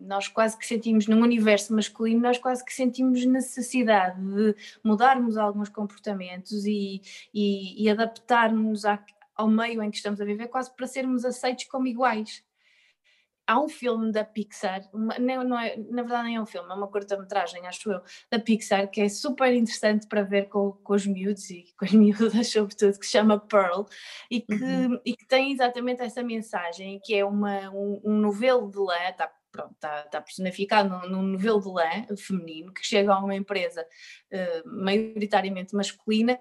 [0.00, 4.54] Nós quase que sentimos, num universo masculino, nós quase que sentimos necessidade de
[4.84, 7.00] mudarmos alguns comportamentos e,
[7.32, 8.82] e, e adaptarmos
[9.34, 12.44] ao meio em que estamos a viver, quase para sermos aceitos como iguais.
[13.52, 16.70] Há um filme da Pixar, uma, não, não é, na verdade nem é um filme,
[16.70, 20.94] é uma curta-metragem, acho eu, da Pixar, que é super interessante para ver com, com
[20.94, 23.82] os miúdos e com as miúdas, sobretudo, que se chama Pearl,
[24.30, 24.98] e que, uhum.
[25.04, 29.30] e que tem exatamente essa mensagem, que é uma, um, um novelo de lã, está
[29.50, 33.86] pronto, está, está personificado num, num novelo de lã feminino que chega a uma empresa
[34.32, 36.40] uh, maioritariamente masculina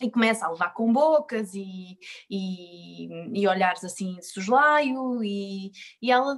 [0.00, 1.98] e começa a levar com bocas e,
[2.30, 6.36] e, e olhares assim de soslaio e, e ela,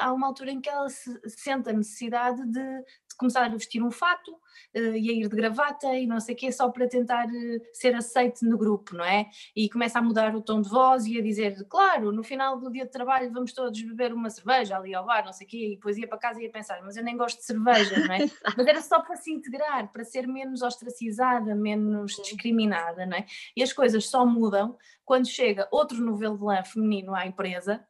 [0.00, 3.82] há uma altura em que ela se, sente a necessidade de, de começar a vestir
[3.82, 6.88] um fato uh, e a ir de gravata e não sei o quê, só para
[6.88, 9.26] tentar uh, ser aceite no grupo, não é?
[9.54, 12.70] E começa a mudar o tom de voz e a dizer, claro, no final do
[12.70, 15.66] dia de trabalho vamos todos beber uma cerveja ali ao bar, não sei o quê,
[15.72, 18.14] e depois ia para casa e ia pensar, mas eu nem gosto de cerveja, não
[18.14, 18.18] é?
[18.56, 23.26] mas era só para se integrar, para ser menos ostracizada, menos discriminada, não é?
[23.54, 27.84] E as coisas só mudam quando chega outro novelo de lã feminino à empresa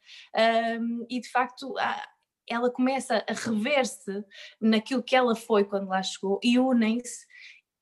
[0.80, 2.08] um, e de facto há,
[2.50, 4.24] ela começa a rever-se
[4.60, 7.24] naquilo que ela foi quando lá chegou e unem-se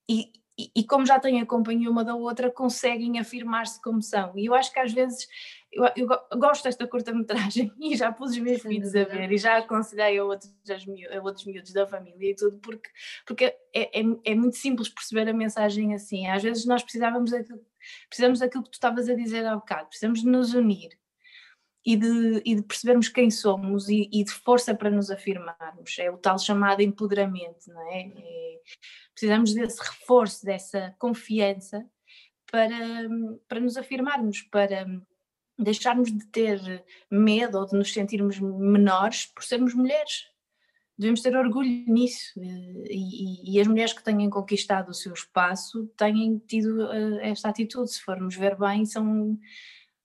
[0.07, 4.37] e, e, e, como já têm a companhia uma da outra, conseguem afirmar-se como são.
[4.37, 5.29] E eu acho que às vezes
[5.71, 9.59] eu, eu gosto desta curta-metragem e já pus os meus filhos a ver e já
[9.59, 12.91] aconselhei a outros, a outros miúdos da família e tudo, porque,
[13.27, 16.27] porque é, é, é, muito simples perceber a mensagem assim.
[16.27, 17.61] Às vezes nós precisávamos daquilo,
[18.09, 20.98] precisamos daquilo que tu estavas a dizer há bocado, precisamos de nos unir
[21.89, 25.99] e de, e de percebermos quem somos e, e, de força para nos afirmarmos.
[25.99, 28.13] É o tal chamado empoderamento, não é?
[28.15, 28.61] é?
[29.15, 31.83] Precisamos desse reforço, dessa confiança
[32.53, 33.09] para,
[33.49, 34.87] para nos afirmarmos, para
[35.59, 40.27] deixarmos de ter medo ou de nos sentirmos menores por sermos mulheres.
[40.99, 45.87] Devemos ter orgulho nisso e, e, e as mulheres que tenham conquistado o seu espaço
[45.97, 49.39] têm tido uh, esta atitude, se formos ver bem, são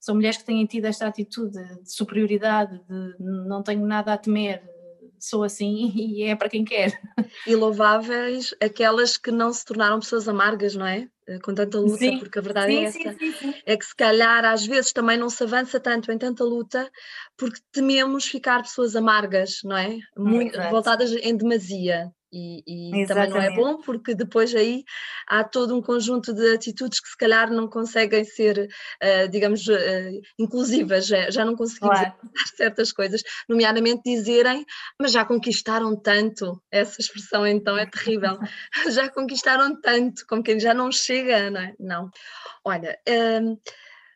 [0.04, 4.62] são mulheres que têm tido esta atitude de superioridade, de não tenho nada a temer,
[5.18, 6.92] sou assim e é para quem quer.
[7.48, 11.08] E louváveis aquelas que não se tornaram pessoas amargas, não é?
[11.26, 13.86] Eh, com tanta luta, sim, porque a verdade é sim, é essa, sim, é que
[13.86, 16.92] se calhar às vezes também não se avança tanto em tanta luta
[17.38, 20.00] porque tememos ficar pessoas amargas, não é?
[20.18, 22.12] Muito, voltadas em demasia.
[22.36, 24.84] E, e também não é bom porque depois aí
[25.28, 28.68] há todo um conjunto de atitudes que se calhar não conseguem ser,
[29.04, 32.16] uh, digamos, uh, inclusivas, já, já não conseguimos claro.
[32.58, 34.66] certas coisas, nomeadamente dizerem,
[35.00, 38.40] mas já conquistaram tanto, essa expressão então é terrível,
[38.92, 41.76] já conquistaram tanto, como quem já não chega, não é?
[41.80, 42.10] Não.
[42.66, 43.60] Olha, uh,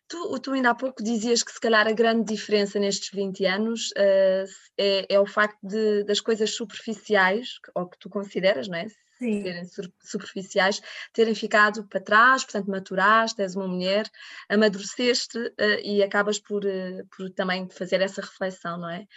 [0.08, 3.92] Tu, tu ainda há pouco dizias que se calhar a grande diferença nestes 20 anos
[3.92, 4.46] uh,
[4.78, 8.88] é, é, o facto de, das coisas superficiais, ou que tu consideras, não é?
[9.20, 9.42] Sim.
[9.42, 9.66] serem
[10.00, 10.80] superficiais,
[11.12, 14.08] terem ficado para trás, portanto maturaste, és uma mulher,
[14.48, 19.08] amadureceste uh, e acabas por, uh, por também fazer essa reflexão, não é?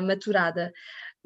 [0.00, 0.72] Maturada.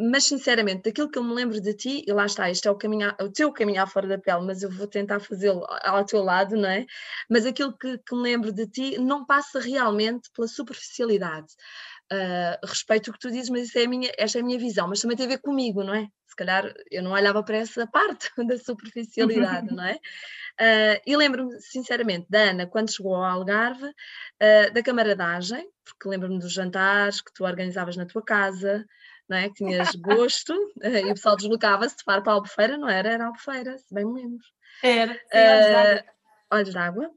[0.01, 2.75] Mas sinceramente, daquilo que eu me lembro de ti, e lá está, este é o,
[2.75, 6.23] caminho, o teu caminho à fora da pele, mas eu vou tentar fazê-lo ao teu
[6.23, 6.87] lado, não é?
[7.29, 11.49] Mas aquilo que, que me lembro de ti não passa realmente pela superficialidade.
[12.11, 14.89] Uh, respeito o que tu dizes, mas é a minha, esta é a minha visão,
[14.89, 16.09] mas também tem a ver comigo, não é?
[16.27, 19.95] Se calhar eu não olhava para essa parte da superficialidade, não é?
[19.95, 26.39] Uh, e lembro-me, sinceramente, da Ana, quando chegou ao Algarve, uh, da camaradagem, porque lembro-me
[26.39, 28.85] dos jantares que tu organizavas na tua casa,
[29.31, 29.49] não é?
[29.49, 33.13] Que tinhas gosto, e o pessoal deslocava-se de Faro para a Albufeira, não era?
[33.13, 34.45] Era Albufeira, se bem me lembro.
[34.83, 36.09] Era, sim,
[36.51, 37.11] olhos d'água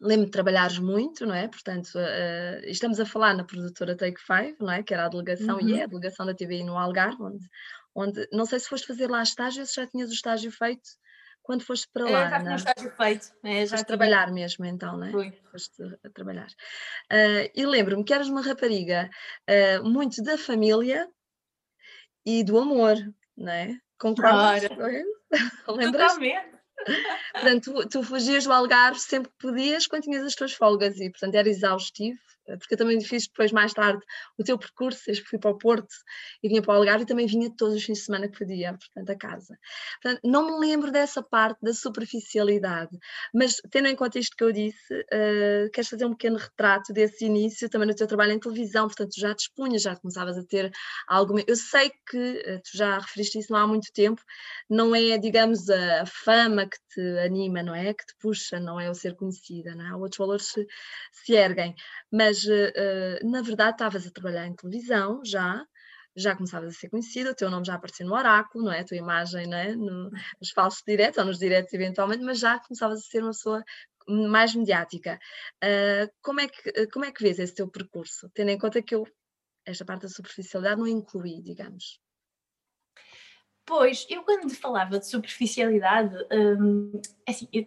[0.00, 1.48] lembro de trabalhares muito, não é?
[1.48, 4.82] Portanto, uh, estamos a falar na produtora Take Five, não é?
[4.82, 5.68] Que era a delegação, uhum.
[5.68, 7.48] e é a delegação da TVI no Algarve, onde,
[7.94, 10.90] onde, não sei se foste fazer lá estágio, se já tinhas o estágio feito
[11.42, 12.26] quando foste para lá.
[12.26, 13.26] É, já tinha o estágio feito.
[13.44, 15.10] É, já trabalhar mesmo, então, não é?
[15.10, 15.32] Fui.
[15.50, 16.48] Foste a trabalhar.
[17.12, 19.08] Uh, e lembro-me que eras uma rapariga
[19.48, 21.08] uh, muito da família
[22.24, 22.96] e do amor,
[23.36, 23.76] não é?
[23.98, 24.68] Concordas?
[24.68, 25.04] Claro.
[25.66, 25.92] Totalmente.
[27.32, 31.10] portanto, tu, tu fugias do Algarve sempre que podias, quando tinhas as tuas folgas, e
[31.10, 32.18] portanto era exaustivo
[32.58, 34.02] porque eu também fiz depois, mais tarde,
[34.38, 35.94] o teu percurso, desde que fui para o Porto
[36.42, 38.76] e vinha para o Algarve e também vinha todos os fins de semana que podia,
[38.76, 39.58] portanto, a casa.
[40.02, 42.96] Portanto, não me lembro dessa parte da superficialidade,
[43.32, 47.24] mas tendo em conta isto que eu disse, uh, queres fazer um pequeno retrato desse
[47.24, 50.70] início também no teu trabalho em televisão, portanto, já te expunhas, já começavas a ter
[51.08, 51.42] alguma...
[51.46, 54.20] Eu sei que, uh, tu já referiste isso não há muito tempo,
[54.68, 57.92] não é, digamos, a fama que te anima, não é?
[57.94, 59.94] Que te puxa, não é o ser conhecida, não é?
[59.96, 60.66] Outros valores se,
[61.12, 61.74] se erguem,
[62.10, 65.64] mas mas uh, na verdade estavas a trabalhar em televisão já,
[66.16, 68.80] já começavas a ser conhecida, o teu nome já aparecia no oráculo, não é?
[68.80, 69.74] A tua imagem não é?
[69.74, 73.64] No, nos falsos diretos ou nos diretos eventualmente, mas já começavas a ser uma pessoa
[74.08, 75.18] mais mediática.
[75.62, 78.28] Uh, como, é que, como é que vês esse teu percurso?
[78.34, 79.06] Tendo em conta que eu,
[79.64, 82.00] esta parte da superficialidade não incluí, digamos.
[83.66, 87.66] Pois, eu quando falava de superficialidade, hum, é assim, eu eh,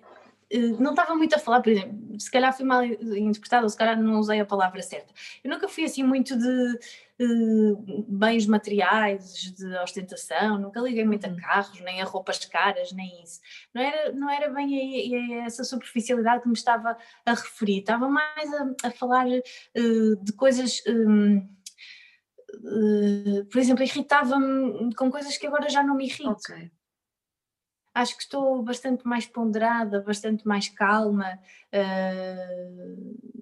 [0.79, 4.01] não estava muito a falar, por exemplo, se calhar fui mal interpretada ou se calhar
[4.01, 5.13] não usei a palavra certa.
[5.43, 6.79] Eu nunca fui assim muito de
[7.21, 11.36] uh, bens materiais, de ostentação, nunca liguei muito a uhum.
[11.36, 13.41] carros, nem a roupas caras, nem isso.
[13.73, 18.07] Não era, não era bem a, a essa superficialidade que me estava a referir, estava
[18.07, 20.81] mais a, a falar uh, de coisas.
[20.88, 21.39] Um,
[22.55, 26.31] uh, por exemplo, irritava-me com coisas que agora já não me irritam.
[26.31, 26.71] Okay
[28.01, 31.39] acho que estou bastante mais ponderada, bastante mais calma.
[31.73, 33.38] Uh,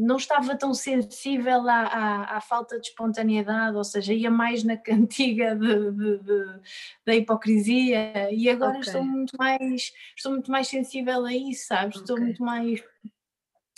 [0.00, 4.76] não estava tão sensível à, à, à, falta de espontaneidade, ou seja, ia mais na
[4.78, 6.60] cantiga de, de, de,
[7.04, 8.80] da hipocrisia e agora okay.
[8.82, 11.96] estou muito mais estou muito mais sensível a isso, sabes?
[11.96, 12.02] Okay.
[12.02, 12.80] Estou muito mais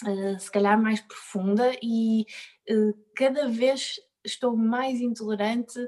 [0.06, 2.24] uh, se calhar mais profunda e
[2.70, 5.78] uh, cada vez estou mais intolerante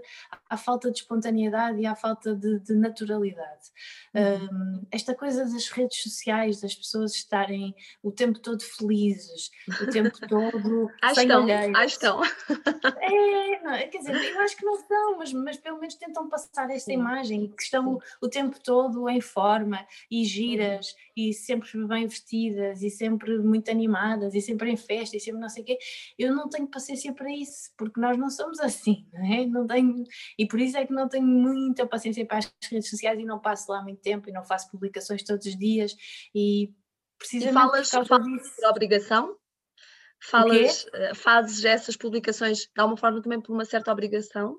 [0.48, 3.70] à falta de espontaneidade e à falta de, de naturalidade.
[4.14, 4.44] Uhum.
[4.44, 10.18] Um, esta coisa das redes sociais, das pessoas estarem o tempo todo felizes, o tempo
[10.28, 12.22] todo ah, sem estão, ah, estão.
[13.00, 16.70] É, não, quer dizer, eu acho que não estão, mas, mas pelo menos tentam passar
[16.70, 16.98] esta Sim.
[16.98, 20.96] imagem, que estão o tempo todo em forma e giras uhum.
[21.16, 25.48] e sempre bem vestidas e sempre muito animadas e sempre em festa e sempre não
[25.48, 25.78] sei o quê.
[26.18, 29.46] Eu não tenho paciência para isso, porque nós não somos assim, não é?
[29.46, 30.04] Não tenho,
[30.38, 33.40] e por isso é que não tenho muita paciência para as redes sociais e não
[33.40, 35.96] passo lá muito tempo e não faço publicações todos os dias
[36.34, 36.72] e
[37.18, 38.56] precisamente e falas, por falas disso...
[38.56, 39.36] por obrigação?
[40.22, 44.58] Falas, eh, fazes essas publicações de alguma forma também por uma certa obrigação?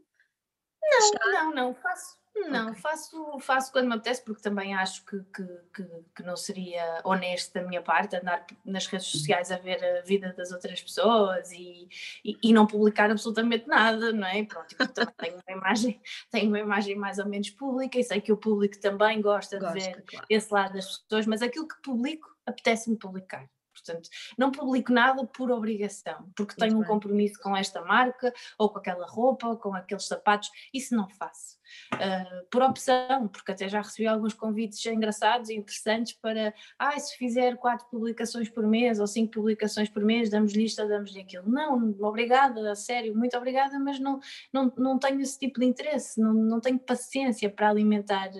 [0.83, 2.81] Não, não, não, faço não, okay.
[2.81, 5.43] faço, faço quando me apetece, porque também acho que, que,
[5.73, 10.01] que, que, não seria honesto da minha parte andar nas redes sociais a ver a
[10.01, 11.87] vida das outras pessoas e,
[12.23, 14.43] e, e não publicar absolutamente nada, não é?
[14.43, 14.75] Pronto,
[15.17, 18.77] tenho uma imagem, tenho uma imagem mais ou menos pública e sei que o público
[18.79, 20.25] também gosta, gosta de ver claro.
[20.29, 23.49] esse lado das pessoas, mas aquilo que publico apetece-me publicar.
[23.85, 28.79] Portanto, não publico nada por obrigação, porque tenho um compromisso com esta marca, ou com
[28.79, 31.55] aquela roupa, ou com aqueles sapatos, isso não faço.
[31.95, 37.17] Uh, por opção, porque até já recebi alguns convites engraçados e interessantes para, ah, se
[37.17, 41.49] fizer quatro publicações por mês ou cinco publicações por mês, damos-lhe isto, damos-lhe aquilo.
[41.49, 44.19] Não, obrigada, a sério, muito obrigada, mas não,
[44.53, 48.31] não, não tenho esse tipo de interesse, não, não tenho paciência para alimentar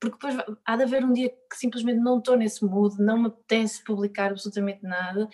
[0.00, 3.26] porque depois há de haver um dia que simplesmente não estou nesse mood, não me
[3.28, 5.28] apetece publicar absolutamente nada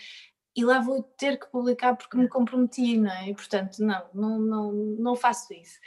[0.57, 3.29] e lá vou ter que publicar porque me comprometi, não é?
[3.29, 5.79] E, portanto, não, não, não, não faço isso.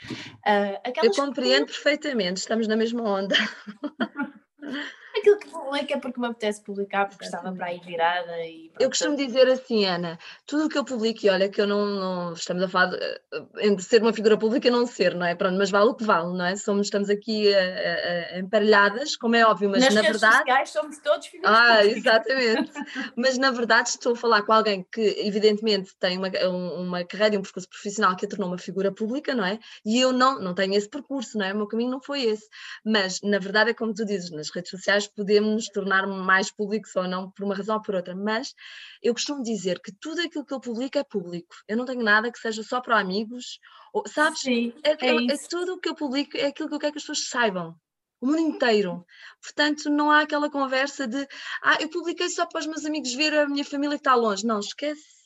[0.46, 1.72] Uh, Eu compreendo que...
[1.72, 3.34] perfeitamente, estamos na mesma onda.
[5.16, 8.70] Aquilo que publico é porque me apetece publicar, porque estava para aí virada e.
[8.78, 11.84] Eu costumo dizer assim, Ana, tudo o que eu publico, e olha que eu não,
[11.86, 13.20] não estamos a falar de, eh,
[13.62, 15.34] entre ser uma figura pública e não ser, não é?
[15.34, 16.54] Pronto, mas vale o que vale, não é?
[16.56, 20.38] Somos, estamos aqui uh, uh, emparelhadas, como é óbvio, mas Nas na redes verdade.
[20.38, 21.96] Sociais somos todos figuras Ah, públicas.
[21.98, 22.72] exatamente.
[23.16, 27.38] mas na verdade estou a falar com alguém que, evidentemente, tem uma, uma carreira e
[27.38, 29.58] um percurso profissional que a tornou uma figura pública, não é?
[29.84, 31.52] E eu não, não tenho esse percurso, não é?
[31.52, 32.48] O meu caminho não foi esse.
[32.84, 36.94] Mas na verdade é como tu dizes, nas redes sociais podemos nos tornar mais públicos
[36.96, 38.54] ou não, por uma razão ou por outra, mas
[39.02, 41.54] eu costumo dizer que tudo aquilo que eu publico é público.
[41.68, 43.58] Eu não tenho nada que seja só para amigos,
[43.92, 44.40] ou, sabes?
[44.40, 46.92] Sim, é, é, é, é tudo o que eu publico, é aquilo que eu quero
[46.92, 47.74] que as pessoas saibam.
[48.20, 49.04] O mundo inteiro.
[49.42, 51.26] Portanto, não há aquela conversa de
[51.62, 54.44] ah, eu publiquei só para os meus amigos ver a minha família que está longe.
[54.44, 55.20] Não, esquece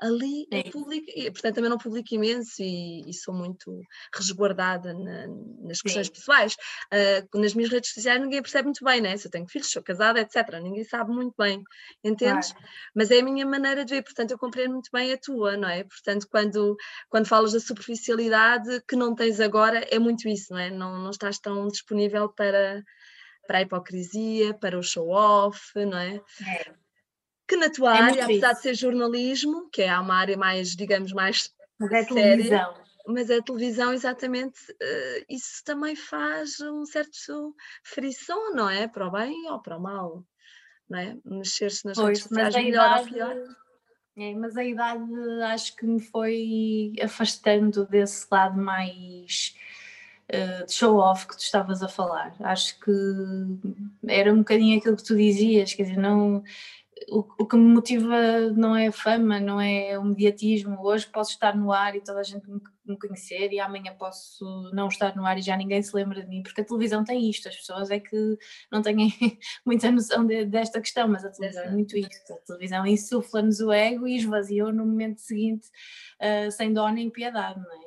[0.00, 3.80] ali é público, e, portanto também não publico imenso e, e sou muito
[4.14, 5.26] resguardada na,
[5.60, 6.12] nas questões Sim.
[6.12, 6.56] pessoais.
[6.92, 9.16] Uh, nas minhas redes sociais ninguém percebe muito bem, né?
[9.16, 10.60] Se eu tenho filhos, sou casada, etc.
[10.60, 11.62] Ninguém sabe muito bem,
[12.02, 12.52] entendes?
[12.52, 12.68] Claro.
[12.94, 15.68] Mas é a minha maneira de ver, portanto eu compreendo muito bem a tua, não
[15.68, 15.84] é?
[15.84, 16.76] Portanto, quando,
[17.08, 20.70] quando falas da superficialidade que não tens agora, é muito isso, não é?
[20.70, 22.82] Não, não estás tão disponível para
[23.44, 26.20] para a hipocrisia, para o show-off, não é?
[26.46, 26.72] é
[27.52, 31.12] que na tua é área, apesar de ser jornalismo, que é uma área mais, digamos,
[31.12, 32.74] mais mas é séria, televisão.
[33.06, 38.88] mas a televisão, exatamente, uh, isso também faz um certo frição, não é?
[38.88, 40.24] Para o bem ou para o mal,
[40.88, 41.18] não é?
[41.24, 43.36] Mexer-se nas pois, redes sociais melhor idade, ou pior.
[44.16, 45.02] É, mas a idade
[45.44, 49.54] acho que me foi afastando desse lado mais
[50.28, 52.34] uh, de show-off que tu estavas a falar.
[52.40, 52.92] Acho que
[54.06, 56.42] era um bocadinho aquilo que tu dizias, quer dizer, não
[57.12, 60.78] o, o, que me motiva não é a fama, não é o mediatismo.
[60.82, 64.88] Hoje posso estar no ar e toda a gente me, conhecer, e amanhã posso não
[64.88, 67.48] estar no ar e já ninguém se lembra de mim, porque a televisão tem isto.
[67.48, 68.38] As pessoas é que
[68.70, 68.96] não têm
[69.64, 72.32] muita noção de, desta questão, mas a televisão é muito isto.
[72.32, 75.68] A televisão insufla-nos o ego e esvaziou no momento seguinte,
[76.18, 77.60] uh, sem dó nem piedade.
[77.60, 77.81] Não é?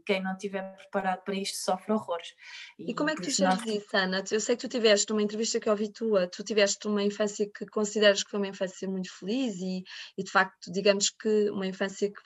[0.00, 2.34] E quem não estiver preparado para isto sofre horrores.
[2.78, 4.24] E, e como é que tu geres isso, Ana?
[4.30, 7.48] Eu sei que tu tiveste uma entrevista que eu ouvi tua, tu tiveste uma infância
[7.48, 9.84] que consideras que foi uma infância muito feliz e,
[10.16, 12.20] e de facto, digamos que uma infância que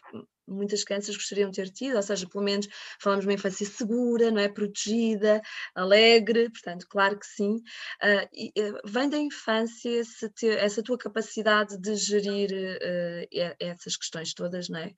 [0.46, 2.68] muitas crianças gostariam de ter tido, ou seja, pelo menos
[3.00, 4.48] falamos de uma infância segura, não é?
[4.48, 5.40] Protegida,
[5.74, 7.56] alegre, portanto, claro que sim.
[8.02, 14.34] Uh, e, uh, vem da infância essa, essa tua capacidade de gerir uh, essas questões
[14.34, 14.94] todas, não é?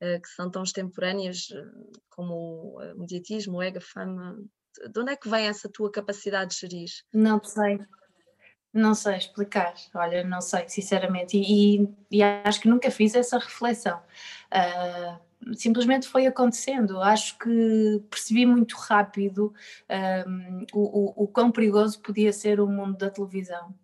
[0.00, 1.48] que são tão extemporâneas
[2.08, 4.38] como o mediatismo, o ego, a fama.
[4.90, 6.88] De onde é que vem essa tua capacidade de gerir?
[7.12, 7.78] Não sei.
[8.72, 14.00] Não sei explicar, olha, não sei, sinceramente, e, e acho que nunca fiz essa reflexão.
[14.52, 17.00] Uh, simplesmente foi acontecendo.
[17.00, 19.52] Acho que percebi muito rápido
[20.26, 23.74] um, o, o, o quão perigoso podia ser o mundo da televisão.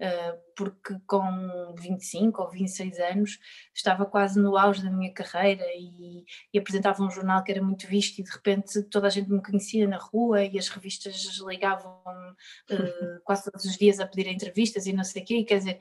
[0.00, 3.38] Ah, porque com 25 ou 26 anos
[3.74, 7.86] estava quase no auge da minha carreira e, e, apresentava um jornal que era muito
[7.88, 12.00] visto e de repente toda a gente me conhecia na rua e as revistas ligavam
[12.06, 15.80] uh, quase todos os dias a pedir entrevistas e não sei o quê, quer dizer,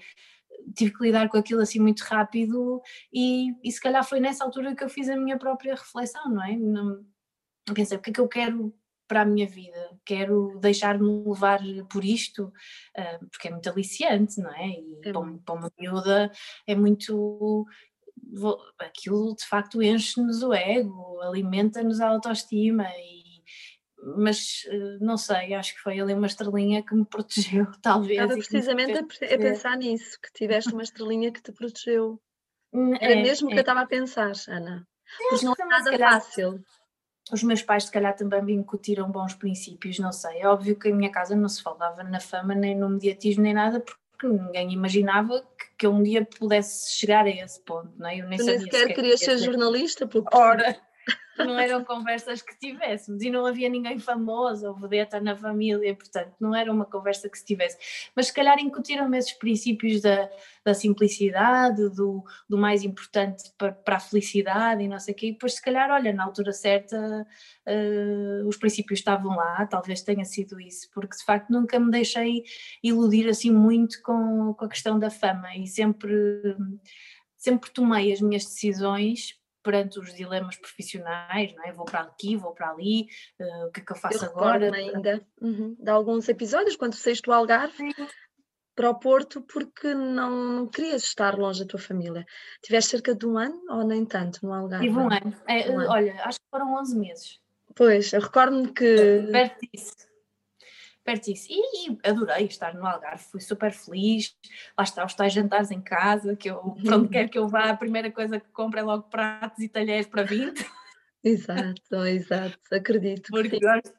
[0.75, 2.81] tive que lidar com aquilo assim muito rápido
[3.13, 6.43] e, e se calhar foi nessa altura que eu fiz a minha própria reflexão, não
[6.43, 6.55] é?
[6.57, 7.05] Não,
[7.73, 8.73] pensei, o que é que eu quero
[9.07, 12.45] para a minha vida, quero deixar-me levar por isto,
[12.97, 14.67] uh, porque é muito aliciante, não é?
[14.67, 15.11] E é.
[15.11, 16.31] para, uma miúda
[16.65, 17.65] é muito.
[18.79, 23.27] Aquilo de facto enche-nos o ego, alimenta-nos a autoestima e
[24.15, 28.19] mas ah, não sei, acho que foi ali uma estrelinha que me protegeu, talvez.
[28.19, 32.21] Estava precisamente a, a, pensar nisso, que tiveste uma estrelinha que te protegeu.
[32.73, 33.53] Hum, Era é, mesmo o é.
[33.53, 34.87] que eu estava a pensar, Ana.
[35.29, 36.63] Porque não é nada fácil
[37.31, 40.39] os meus pais, se calhar, também me incutiram bons princípios, não sei.
[40.41, 43.53] É óbvio que em minha casa não se falava na fama, nem no mediatismo, nem
[43.53, 48.09] nada, porque ninguém imaginava que, que eu um dia pudesse chegar a esse ponto, não
[48.09, 48.17] é?
[48.17, 50.35] Eu nem tu nem sequer querias ser jornalista, porque...
[50.35, 50.75] Ora,
[51.37, 56.33] não eram conversas que tivéssemos e não havia ninguém famoso ou vedeta na família, portanto
[56.39, 57.77] não era uma conversa que se tivesse.
[58.15, 60.29] Mas se calhar incutiram-me esses princípios da,
[60.65, 65.27] da simplicidade, do, do mais importante para, para, a felicidade e não sei o quê,
[65.27, 66.97] e depois se calhar, olha, na altura certa
[67.67, 72.43] uh, os princípios estavam lá, talvez tenha sido isso, porque de facto nunca me deixei
[72.83, 76.55] iludir assim muito com, com a questão da fama e sempre
[77.37, 79.36] sempre tomei as minhas decisões
[79.67, 81.73] perante os dilemas profissionais, não é?
[81.73, 83.05] Vou para aqui, vou para ali,
[83.37, 84.73] uh, o que é que eu faço eu agora?
[84.73, 85.75] ainda uhum.
[85.77, 87.93] de alguns episódios, quando saíste do Algarve,
[88.73, 92.25] para o Porto porque não, não querias estar longe da tua família.
[92.63, 94.87] Tiveste cerca de um ano ou nem tanto no Algarve?
[94.87, 95.35] Tive um ano.
[95.49, 95.89] É, um ano.
[95.89, 97.39] Olha, acho que foram 11 meses.
[97.75, 99.27] Pois, eu recordo-me que.
[99.33, 100.06] Perto disso.
[101.07, 101.47] Perto disso.
[101.49, 104.35] E, e, adorei estar no Algarve, fui super feliz.
[104.77, 107.69] Lá está, os tais jantares em casa, que eu, para onde quer que eu vá,
[107.69, 110.53] a primeira coisa que compro é logo pratos e talheres para 20.
[111.23, 113.29] Exato, exato, acredito.
[113.29, 113.93] Porque gosto,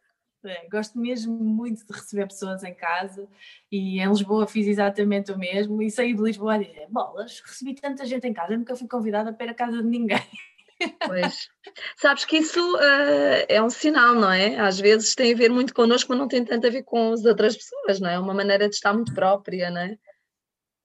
[0.45, 3.27] é, gosto mesmo muito de receber pessoas em casa
[3.71, 7.75] e em Lisboa fiz exatamente o mesmo e saí de Lisboa a dizer, bolas, recebi
[7.75, 10.19] tanta gente em casa, nunca fui convidada para ir à casa de ninguém.
[11.07, 11.49] Pois.
[11.97, 14.59] Sabes que isso uh, é um sinal, não é?
[14.59, 17.24] Às vezes tem a ver muito connosco, mas não tem tanto a ver com as
[17.24, 18.14] outras pessoas, não é?
[18.14, 19.97] É uma maneira de estar muito própria, não é?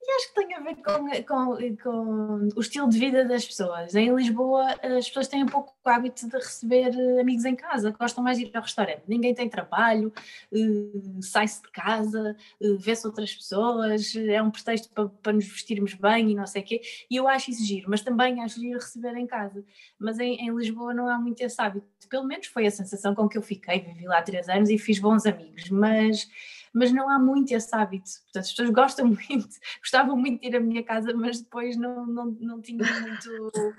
[0.06, 3.95] E acho que tem a ver com, com, com, o estilo de vida das pessoas.
[3.95, 7.89] Em Lisboa, as pessoas têm um pouco o hábito de receber eh, amigos em casa,
[7.91, 9.04] gostam mais de ir ao restaurante.
[9.08, 10.12] Ninguém tem trabalho,
[10.51, 15.93] uh, sai-se de casa, uh, vê-se outras pessoas, é um pretexto para, para nos vestirmos
[15.93, 16.82] bem e não sei o quê.
[17.10, 19.64] E eu acho isso giro, mas também acho giro receber em casa.
[19.97, 21.88] Mas em, em Lisboa não há muito esse hábito.
[22.10, 23.80] Pelo menos foi a sensação com que eu fiquei.
[23.80, 26.28] Vivi lá três anos e fiz bons amigos, mas
[26.74, 28.10] mas não há muito esse hábito.
[28.24, 29.50] Portanto, as pessoas gostam muito,
[29.80, 33.52] gostavam muito de ir à minha casa, mas depois não, não, não tinham muito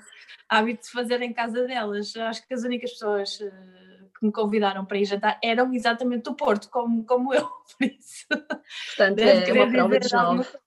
[0.48, 2.14] hábito de fazer em casa delas.
[2.16, 3.50] Acho que as únicas pessoas eh,
[4.18, 8.26] que me convidaram para ir jantar eram exatamente do Porto, como, como eu, por isso.
[8.28, 10.63] Portanto, é uma prova de nove.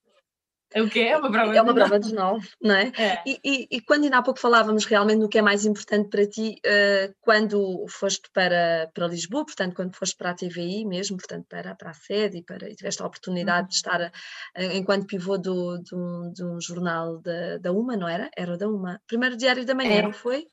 [0.73, 0.99] É o quê?
[0.99, 2.91] É uma prova, é uma prova de nove, não é?
[2.97, 3.23] é.
[3.25, 6.27] E, e, e, quando ainda há pouco falávamos realmente do que é mais importante para
[6.27, 11.45] ti, uh, quando foste para, para Lisboa, portanto, quando foste para a TVI mesmo, portanto,
[11.47, 13.67] para, para a sede e, para, e tiveste a oportunidade uhum.
[13.69, 14.11] de estar a,
[14.55, 18.29] a, enquanto pivô do, do, de um jornal da, da UMA, não era?
[18.35, 19.01] Era da UMA.
[19.07, 20.01] Primeiro Diário da Manhã, é.
[20.01, 20.47] não foi?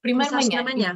[0.00, 0.94] Primeiro manhã, manhã.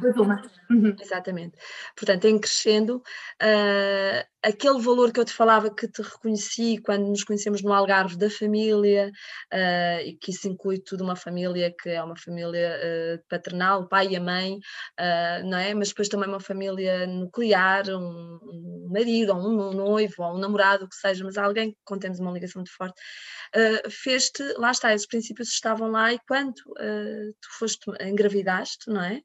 [0.69, 0.95] Uhum.
[0.99, 1.57] Exatamente.
[1.95, 2.97] Portanto, em crescendo,
[3.41, 8.17] uh, aquele valor que eu te falava que te reconheci quando nos conhecemos no Algarve
[8.17, 9.09] da família,
[9.53, 13.87] uh, e que isso inclui tudo uma família que é uma família uh, paternal, o
[13.87, 14.59] pai e a mãe,
[15.45, 15.73] não é?
[15.73, 20.39] Mas depois também uma família nuclear, um, um marido, ou um, um noivo, ou um
[20.39, 23.01] namorado, o que seja, mas alguém com temos uma ligação muito forte,
[23.89, 29.21] fez-te, lá está, esses princípios estavam lá e quando tu foste, engravidaste, não é?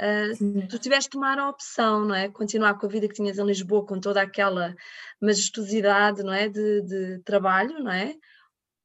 [0.00, 2.28] Uh, tu tiveste de tomar a opção, não é?
[2.28, 4.74] Continuar com a vida que tinhas em Lisboa, com toda aquela
[5.20, 6.48] majestosidade, não é?
[6.48, 8.14] De, de trabalho, não é?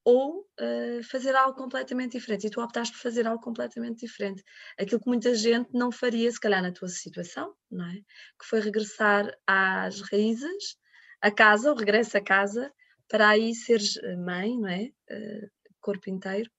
[0.04, 2.48] Ou uh, fazer algo completamente diferente.
[2.48, 4.44] E tu optaste por fazer algo completamente diferente.
[4.80, 7.96] Aquilo que muita gente não faria, se calhar, na tua situação, não é?
[8.40, 10.78] Que foi regressar às raízes,
[11.22, 12.72] a casa, o regresso a casa,
[13.10, 13.96] para aí seres
[14.26, 14.92] mãe, não é?
[15.10, 15.50] Uh,
[15.80, 16.50] corpo inteiro,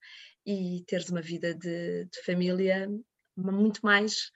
[0.45, 2.89] e teres uma vida de, de família
[3.39, 4.31] muito mais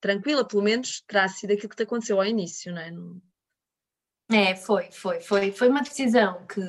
[0.00, 2.92] tranquila, pelo menos terá sido aquilo que te aconteceu ao início, não é?
[4.32, 6.62] É, foi, foi, foi, foi uma decisão que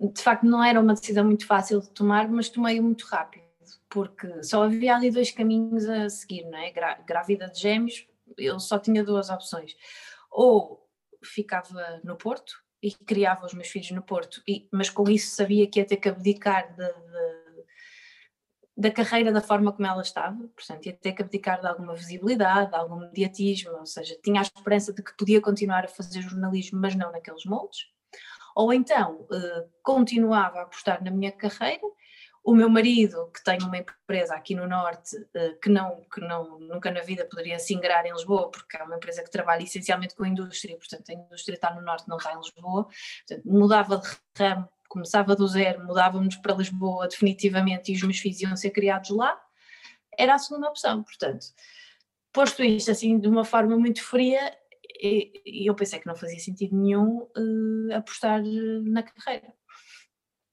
[0.00, 3.44] de facto não era uma decisão muito fácil de tomar, mas tomei muito rápido,
[3.88, 6.72] porque só havia ali dois caminhos a seguir, não é?
[7.04, 8.06] Grávida de gêmeos,
[8.38, 9.76] eu só tinha duas opções.
[10.30, 10.88] Ou
[11.22, 15.66] ficava no Porto e criava os meus filhos no Porto, e, mas com isso sabia
[15.66, 17.25] que ia ter que abdicar de, de
[18.76, 22.70] da carreira da forma como ela estava, portanto ia ter que abdicar de alguma visibilidade,
[22.70, 26.78] de algum mediatismo, ou seja, tinha a esperança de que podia continuar a fazer jornalismo,
[26.78, 27.86] mas não naqueles moldes,
[28.54, 31.86] ou então uh, continuava a apostar na minha carreira,
[32.44, 36.60] o meu marido, que tem uma empresa aqui no Norte, uh, que, não, que não,
[36.60, 40.14] nunca na vida poderia se ingrar em Lisboa, porque é uma empresa que trabalha essencialmente
[40.14, 42.84] com a indústria, portanto a indústria está no Norte, não está em Lisboa,
[43.26, 44.08] portanto, mudava de
[44.38, 49.10] ramo começava do zero, mudávamos para Lisboa definitivamente e os meus filhos iam ser criados
[49.10, 49.40] lá,
[50.18, 51.02] era a segunda opção.
[51.02, 51.46] Portanto,
[52.32, 54.56] posto isto assim de uma forma muito fria,
[55.44, 58.42] eu pensei que não fazia sentido nenhum uh, apostar
[58.84, 59.52] na carreira.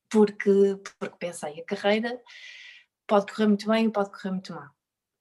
[0.09, 2.21] Porque, porque pensei, a carreira
[3.07, 4.69] pode correr muito bem pode correr muito mal.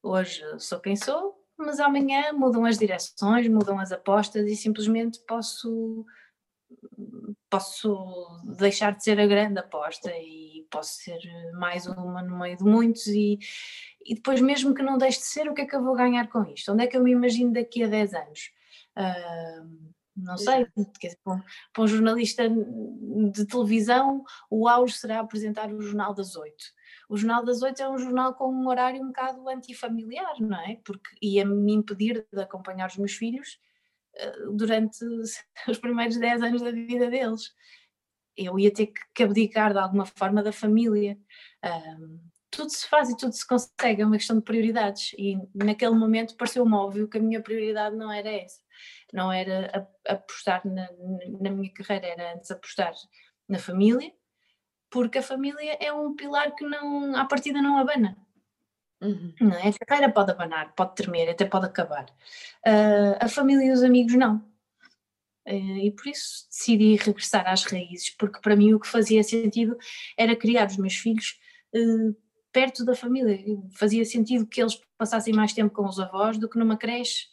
[0.03, 6.05] Hoje sou quem sou, mas amanhã mudam as direções, mudam as apostas e simplesmente posso
[7.51, 11.21] posso deixar de ser a grande aposta e posso ser
[11.53, 13.39] mais uma no meio de muitos e,
[14.05, 16.29] e depois mesmo que não deixe de ser, o que é que eu vou ganhar
[16.29, 16.73] com isto?
[16.73, 18.51] Onde é que eu me imagino daqui a 10 anos?
[18.97, 20.67] Uh, não sei,
[21.25, 26.65] para, para um jornalista de televisão o auge será apresentar o Jornal das Oito.
[27.09, 30.79] O Jornal das Oito é um jornal com um horário um bocado antifamiliar, não é?
[30.85, 33.72] Porque ia me impedir de acompanhar os meus filhos eh,
[34.55, 35.05] durante
[35.69, 37.53] os primeiros 10 anos da vida deles.
[38.37, 41.19] Eu ia ter que abdicar de alguma forma da família.
[41.65, 45.13] Um, tudo se faz e tudo se consegue, é uma questão de prioridades.
[45.19, 48.61] E naquele momento pareceu-me óbvio que a minha prioridade não era essa.
[49.13, 50.89] Não era apostar na,
[51.41, 52.93] na minha carreira, era antes apostar
[53.49, 54.13] na família,
[54.91, 58.17] porque a família é um pilar que não, à partida não abana.
[59.03, 59.35] Uhum.
[59.41, 59.69] Não é?
[59.69, 62.05] A carreira pode abanar, pode tremer, até pode acabar.
[62.65, 64.37] Uh, a família e os amigos não.
[65.47, 69.77] Uh, e por isso decidi regressar às raízes, porque para mim o que fazia sentido
[70.17, 71.41] era criar os meus filhos
[71.75, 72.17] uh,
[72.53, 73.41] perto da família.
[73.73, 77.27] Fazia sentido que eles passassem mais tempo com os avós do que numa creche.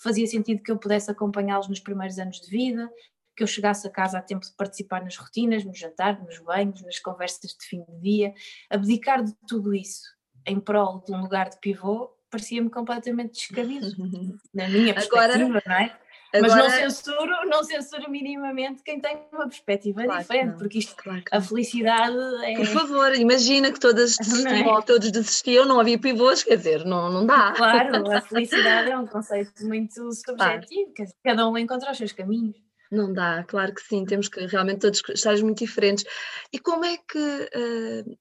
[0.00, 2.88] Fazia sentido que eu pudesse acompanhá-los nos primeiros anos de vida,
[3.34, 6.82] que eu chegasse a casa a tempo de participar nas rotinas, no jantar, nos banhos,
[6.82, 8.34] nas conversas de fim de dia.
[8.70, 10.15] Abdicar de tudo isso
[10.46, 13.86] em prol de um lugar de pivô parecia-me completamente descabido,
[14.52, 15.96] na minha perspectiva, Agora, não é?
[16.40, 21.22] Mas não censuro, não censuro minimamente quem tem uma perspectiva claro diferente, porque isto, claro
[21.30, 22.54] a felicidade é.
[22.56, 24.82] Por favor, imagina que todas desistiam, é?
[24.82, 27.52] todos desistiam, não havia pivôs, quer dizer, não, não dá.
[27.52, 31.12] Claro, a felicidade é um conceito muito subjetivo, claro.
[31.24, 32.56] cada um encontra os seus caminhos.
[32.90, 36.04] Não dá, claro que sim, temos que realmente todos estar muito diferentes.
[36.52, 38.18] E como é que uh,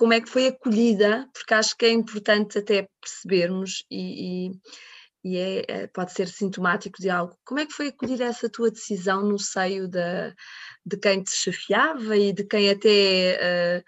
[0.00, 4.50] como é que foi acolhida, porque acho que é importante até percebermos e, e,
[5.22, 7.36] e é, é, pode ser sintomático de algo.
[7.44, 10.34] Como é que foi acolhida essa tua decisão no seio de,
[10.86, 13.84] de quem te chefiava e de quem até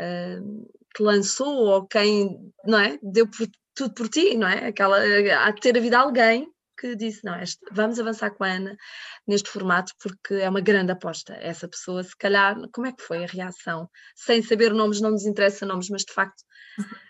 [0.00, 2.96] uh, uh, te lançou ou quem, não é?
[3.02, 4.68] Deu por, tudo por ti, não é?
[4.68, 4.98] Aquela,
[5.44, 6.48] há de ter havido alguém
[6.78, 8.76] que disse: não, este, vamos avançar com a Ana
[9.26, 11.34] neste formato porque é uma grande aposta.
[11.40, 13.88] Essa pessoa, se calhar, como é que foi a reação?
[14.14, 16.42] Sem saber nomes, não nos interessa nomes, mas de facto.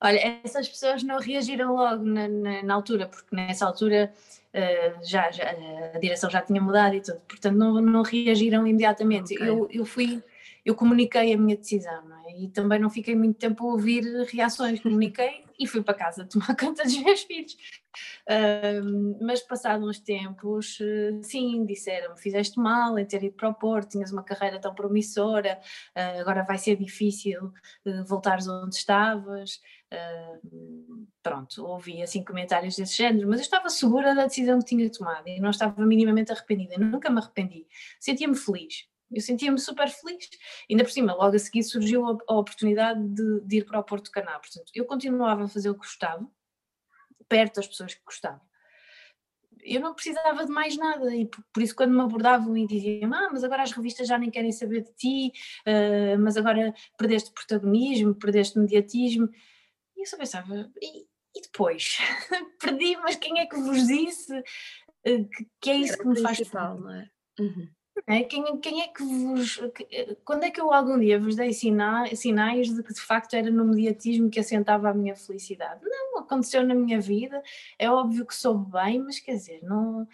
[0.00, 4.12] Olha, essas pessoas não reagiram logo na, na, na altura, porque nessa altura
[4.54, 5.50] uh, já, já,
[5.92, 9.34] a direção já tinha mudado e tudo, portanto não, não reagiram imediatamente.
[9.34, 9.48] Okay.
[9.48, 10.22] Eu, eu fui
[10.64, 12.42] eu comuniquei a minha decisão, é?
[12.42, 16.56] E também não fiquei muito tempo a ouvir reações, comuniquei e fui para casa tomar
[16.56, 17.56] conta dos meus filhos.
[18.28, 23.54] Uh, mas passados uns tempos, uh, sim, disseram-me, fizeste mal em ter ido para o
[23.54, 25.58] Porto, tinhas uma carreira tão promissora,
[25.96, 27.52] uh, agora vai ser difícil
[27.84, 29.60] eh, voltares onde estavas.
[31.22, 35.26] pronto, ouvi assim comentários desse género, mas eu estava segura da decisão que tinha tomado
[35.28, 37.66] e não estava minimamente arrependida, nunca me arrependi,
[37.98, 38.86] sentia-me feliz.
[39.10, 40.28] Eu sentia-me super feliz.
[40.70, 43.84] Ainda por cima, logo a seguir surgiu a, a oportunidade de, de, ir para o
[43.84, 44.40] Porto Canal.
[44.40, 46.26] Portanto, eu continuava a fazer o que gostava,
[47.28, 48.40] perto das pessoas que gostava.
[49.60, 53.12] Eu não precisava de mais nada e por, por isso quando me abordavam e diziam
[53.12, 55.32] ah, mas agora as revistas já nem querem saber de ti,
[55.66, 59.28] uh, mas agora perdeste protagonismo, perdeste mediatismo,
[59.96, 61.00] e eu só pensava, e,
[61.36, 61.98] e depois?
[62.60, 66.38] Perdi, mas quem é que vos disse uh, que, que, é isso que me faz...
[66.52, 67.10] Não é?
[67.40, 67.68] Uhum.
[68.06, 68.22] É?
[68.22, 69.60] Quem, quem, é que vos.
[70.24, 73.50] Quando é que eu algum dia vos dei sina, sinais de que de facto era
[73.50, 75.80] no mediatismo que assentava a minha felicidade?
[75.84, 77.42] Não, aconteceu na minha vida,
[77.78, 80.06] é óbvio que soube bem, mas quer dizer, não,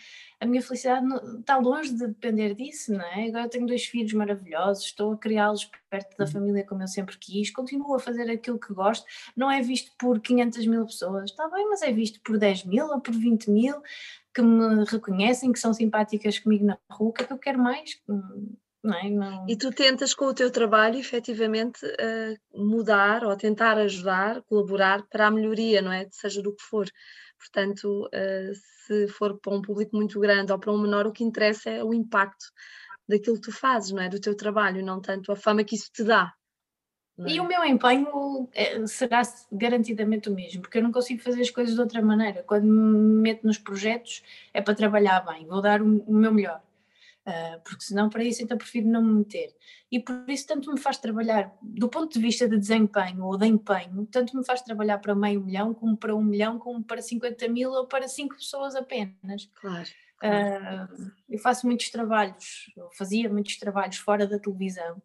[0.45, 3.29] a minha felicidade não, está longe de depender disso, não é?
[3.29, 6.31] Agora tenho dois filhos maravilhosos, estou a criá-los perto da uhum.
[6.31, 10.21] família como eu sempre quis, continuo a fazer aquilo que gosto, não é visto por
[10.21, 13.83] 500 mil pessoas, está bem, mas é visto por 10 mil ou por 20 mil
[14.35, 17.59] que me reconhecem, que são simpáticas comigo na rua, o que é que eu quero
[17.59, 17.99] mais?
[18.83, 19.09] Não é?
[19.09, 19.47] Não...
[19.49, 25.29] E tu tentas com o teu trabalho efetivamente uh, mudar ou tentar ajudar, colaborar para
[25.29, 26.07] a melhoria, não é?
[26.11, 26.87] Seja do que for.
[27.39, 28.55] Portanto, uh,
[28.87, 31.85] se for para um público muito grande ou para um menor, o que interessa é
[31.85, 32.47] o impacto
[33.09, 34.09] daquilo que tu fazes, não é?
[34.09, 36.35] Do teu trabalho, não tanto a fama que isso te dá.
[37.17, 39.23] E o meu empenho é, será
[39.53, 42.43] garantidamente o mesmo, porque eu não consigo fazer as coisas de outra maneira.
[42.43, 44.23] Quando me meto nos projetos
[44.53, 46.61] é para trabalhar bem, vou dar o, meu melhor.
[47.27, 49.55] Uh, porque senão para isso então prefiro não me meter.
[49.91, 53.47] E por isso tanto me faz trabalhar, do ponto de vista de desempenho ou de
[53.47, 57.49] empenho, tanto me faz trabalhar para meio milhão, como para um milhão, como para 50
[57.49, 59.49] mil ou para cinco pessoas apenas.
[59.55, 59.89] Claro.
[60.19, 60.93] claro.
[60.93, 65.01] Uh, eu faço muitos trabalhos, eu fazia muitos trabalhos fora da televisão,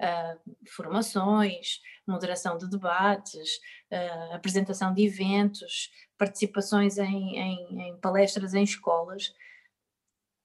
[0.00, 3.56] uh, formações, moderação de debates,
[3.92, 9.34] uh, apresentação de eventos, participações em, em, em, palestras em escolas.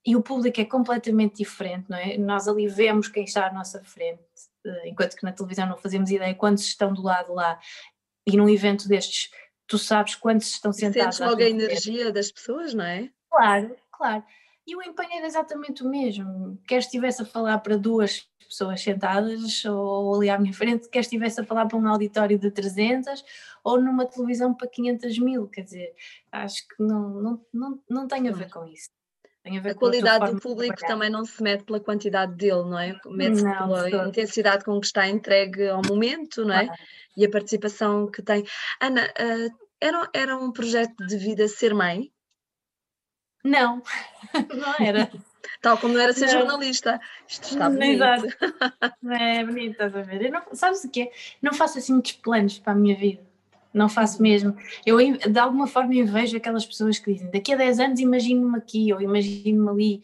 [0.06, 2.18] E o público é completamente diferente, não é?
[2.18, 4.20] Nós ali vemos quem está à nossa frente,
[4.66, 7.58] uh, enquanto que na televisão não fazemos ideia quantos estão do lado lá.
[8.26, 9.30] E num evento destes,
[9.66, 11.16] tu sabes quantos estão sentados.
[11.16, 13.10] Sentes logo a energia das pessoas, não é?
[13.30, 14.24] Claro, claro.
[14.66, 16.58] E o empenho era exatamente o mesmo.
[16.66, 21.40] Quer estivesse a falar para duas pessoas sentadas ou ali à minha frente, quer estivesse
[21.40, 23.24] a falar para um auditório de 300
[23.62, 25.94] ou numa televisão para 500 mil, quer dizer,
[26.30, 28.90] acho que não, não, não, não tem a ver com isso.
[29.44, 32.98] A, a, qualidade do público também não se mede pela quantidade dele, não é?
[33.06, 36.66] Mede-se pela intensidade com que está entregue ao momento, não é?
[36.70, 36.74] Ah.
[37.16, 38.44] E a participação que tem.
[38.80, 42.10] Ana, uh, era, era um projeto de vida ser mãe?
[43.44, 43.82] Não,
[44.56, 45.10] não era.
[45.60, 46.98] Tal como não era ser jornalista.
[47.28, 48.02] Isto está bonito.
[48.02, 48.28] Exato.
[49.10, 50.22] É bonito, estás a ver?
[50.22, 51.12] Eu não, sabes o que é?
[51.42, 53.22] Não faço assim muitos planos para a minha vida.
[53.74, 54.54] Não faço mesmo.
[54.86, 58.92] Eu, de alguma forma, vejo aquelas pessoas que dizem daqui a 10 anos imagino-me aqui
[58.92, 60.02] ou imagino-me ali.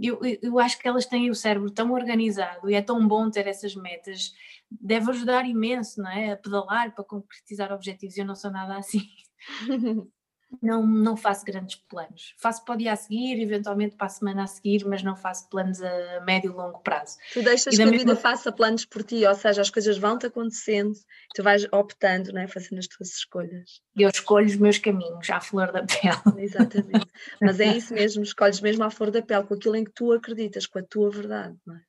[0.00, 3.46] eu, eu acho que elas têm o cérebro tão organizado e é tão bom ter
[3.46, 4.34] essas metas.
[4.70, 6.32] Deve ajudar imenso, não é?
[6.32, 8.18] A pedalar para concretizar objetivos.
[8.18, 9.00] Eu não sou nada assim.
[10.62, 12.34] não, não faço grandes planos.
[12.38, 15.48] Faço para o dia a seguir, eventualmente para a semana a seguir, mas não faço
[15.48, 17.16] planos a médio e longo prazo.
[17.32, 20.92] Tu deixas que a vida faça planos por ti, ou seja, as coisas vão-te acontecendo,
[21.34, 22.46] tu vais optando, não é?
[22.48, 23.80] fazendo as tuas escolhas.
[23.96, 26.20] Eu escolho os meus caminhos à flor da pele.
[26.42, 27.06] Exatamente.
[27.40, 30.12] Mas é isso mesmo, escolhes mesmo à flor da pele, com aquilo em que tu
[30.12, 31.80] acreditas, com a tua verdade, não é?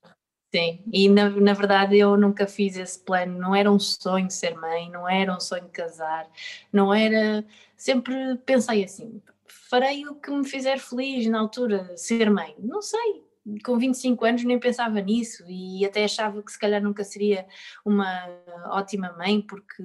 [0.54, 4.54] Sim, e na, na verdade eu nunca fiz esse plano, não era um sonho ser
[4.58, 6.30] mãe, não era um sonho casar,
[6.74, 7.46] não era.
[7.78, 9.22] Sempre pensei assim:
[9.70, 12.54] farei o que me fizer feliz na altura, ser mãe.
[12.60, 13.24] Não sei,
[13.64, 17.48] com 25 anos nem pensava nisso e até achava que se calhar nunca seria
[17.86, 18.28] uma
[18.72, 19.82] ótima mãe, porque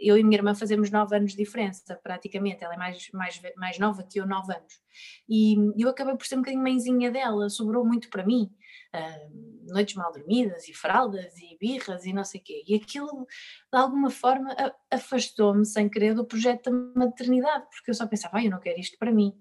[0.00, 2.64] eu e minha irmã fazemos 9 anos de diferença, praticamente.
[2.64, 4.80] Ela é mais, mais, mais nova que eu, 9 anos.
[5.28, 8.50] E eu acabei por ser um bocadinho mãezinha dela, sobrou muito para mim
[8.94, 12.64] uh, noites mal dormidas e fraldas e birras e não sei o quê.
[12.66, 13.26] E aquilo,
[13.72, 14.54] de alguma forma,
[14.90, 18.78] afastou-me sem querer do projeto da maternidade, porque eu só pensava, ah, eu não quero
[18.78, 19.34] isto para mim.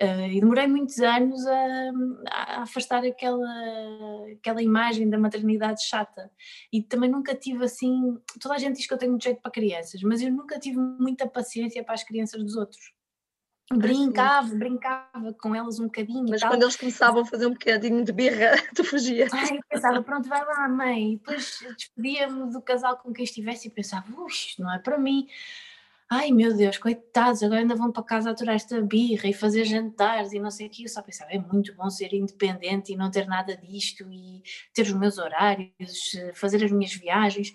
[0.00, 1.92] Uh, e demorei muitos anos a,
[2.28, 3.46] a, afastar aquela,
[4.32, 6.32] aquela imagem da maternidade chata.
[6.72, 8.18] E também nunca tive assim.
[8.40, 10.78] Toda a gente diz que eu tenho muito jeito para crianças, mas eu nunca tive
[10.78, 12.92] muita paciência para as crianças dos outros
[13.72, 16.26] brincava, brincava com elas um bocadinho.
[16.28, 19.32] Mas quando eles começavam a fazer um bocadinho de birra, tu fugias.
[19.32, 21.12] Ai, pensava, pronto, vai lá, mãe.
[21.12, 25.26] E depois despedia-me do casal com quem estivesse e pensava, isto não é para mim.
[26.10, 30.32] Ai meu Deus, coitados, agora ainda vão para casa aturar esta birra e fazer jantares
[30.32, 30.84] e não sei o que.
[30.84, 34.42] Eu só pensava, é muito bom ser independente e não ter nada disto e
[34.74, 37.54] ter os meus horários, fazer as minhas viagens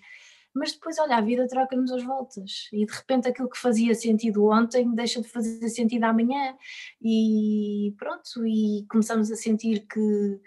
[0.60, 2.68] mas depois, olha, a vida troca-nos as voltas.
[2.74, 6.55] E de repente aquilo que fazia sentido ontem deixa de fazer sentido amanhã.
[7.01, 10.41] E pronto, e começamos a sentir que,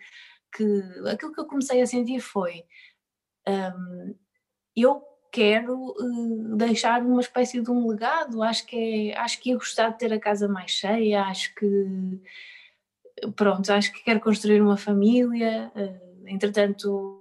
[0.54, 2.64] que aquilo que eu comecei a sentir foi
[3.48, 4.14] um,
[4.76, 5.02] eu
[5.32, 9.88] quero uh, deixar uma espécie de um legado, acho que é, acho que ia gostar
[9.90, 12.20] de ter a casa mais cheia, acho que
[13.34, 17.18] pronto, acho que quero construir uma família, uh, entretanto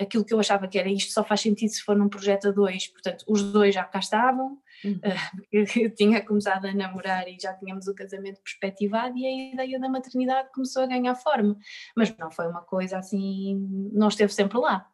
[0.00, 2.50] aquilo que eu achava que era isto só faz sentido se for num projeto a
[2.50, 5.00] dois, portanto os dois já cá estavam, uhum.
[5.52, 9.88] eu tinha começado a namorar e já tínhamos o casamento perspectivado e a ideia da
[9.88, 11.56] maternidade começou a ganhar forma,
[11.96, 14.88] mas não foi uma coisa assim, não esteve sempre lá.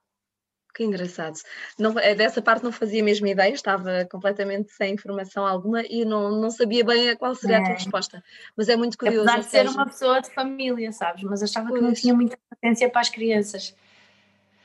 [0.74, 1.36] Que engraçado.
[1.78, 6.30] Não, é, dessa parte não fazia mesmo ideia, estava completamente sem informação alguma e não,
[6.30, 7.59] não sabia bem qual seria é.
[7.59, 7.74] a tua é.
[7.74, 8.24] resposta.
[8.57, 9.28] Mas é muito curioso.
[9.28, 11.24] Apesar de ser uma pessoa de família, sabes?
[11.24, 11.80] Mas achava pois.
[11.80, 13.74] que não tinha muita potência para as crianças.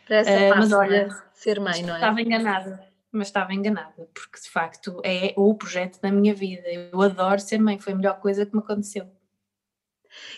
[0.06, 1.98] Para essa uh, mas olha, ser mãe, não é?
[1.98, 6.68] Estava enganada, mas estava enganada, porque de facto é o projeto da minha vida.
[6.68, 9.08] Eu adoro ser mãe, foi a melhor coisa que me aconteceu.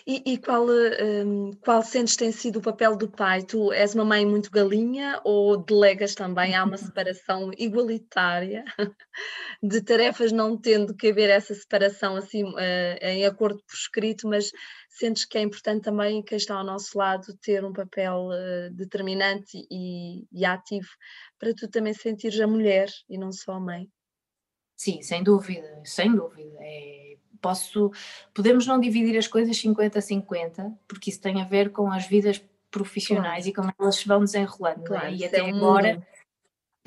[0.06, 3.42] E, e qual, um, qual sentes tem sido o papel do pai?
[3.42, 6.54] Tu és uma mãe muito galinha ou delegas também?
[6.54, 8.64] Há uma separação igualitária
[9.62, 14.50] de tarefas, não tendo que haver essa separação assim uh, em acordo por escrito, mas
[14.88, 19.66] sentes que é importante também quem está ao nosso lado ter um papel uh, determinante
[19.70, 20.88] e, e ativo
[21.38, 23.88] para tu também sentires a mulher e não só a mãe?
[24.76, 26.56] Sim, sem dúvida, sem dúvida.
[26.60, 27.07] É
[27.40, 27.90] posso,
[28.34, 33.44] podemos não dividir as coisas 50-50, porque isso tem a ver com as vidas profissionais
[33.44, 33.48] claro.
[33.48, 34.84] e como elas se vão desenrolando.
[34.84, 35.14] Claro, é?
[35.14, 36.06] E até é agora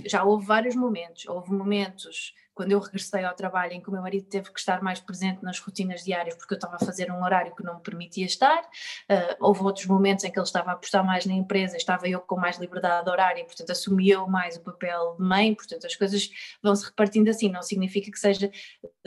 [0.05, 1.27] já houve vários momentos.
[1.27, 4.83] Houve momentos quando eu regressei ao trabalho em que o meu marido teve que estar
[4.83, 7.81] mais presente nas rotinas diárias porque eu estava a fazer um horário que não me
[7.81, 8.61] permitia estar.
[9.09, 12.19] Uh, houve outros momentos em que ele estava a apostar mais na empresa, estava eu
[12.19, 16.29] com mais liberdade horária, portanto assumi eu mais o papel de mãe, portanto as coisas
[16.61, 18.51] vão se repartindo assim, não significa que seja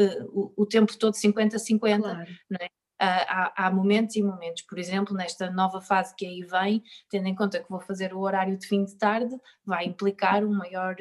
[0.00, 2.26] uh, o, o, tempo todo 50-50, claro.
[2.50, 2.68] não é?
[2.98, 7.34] Há, há, momentos e momentos, por exemplo, nesta nova fase que aí vem, tendo em
[7.34, 9.34] conta que vou fazer o horário de fim de tarde,
[9.64, 10.96] vai implicar um maior,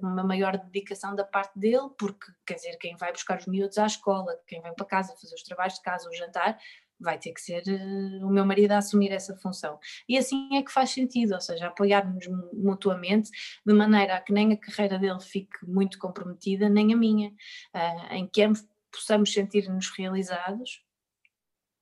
[0.00, 3.86] uma maior dedicação da parte dele, porque quer dizer, quem vai buscar os miúdos à
[3.86, 6.58] escola, quem vem para casa fazer os trabalhos de casa, o jantar,
[7.00, 9.78] vai ter que ser uh, o meu marido a assumir essa função.
[10.08, 13.30] E assim é que faz sentido, ou seja, apoiarmos mutuamente,
[13.66, 18.14] de maneira a que nem a carreira dele fique muito comprometida, nem a minha, uh,
[18.14, 20.82] em que ambos possamos sentir-nos realizados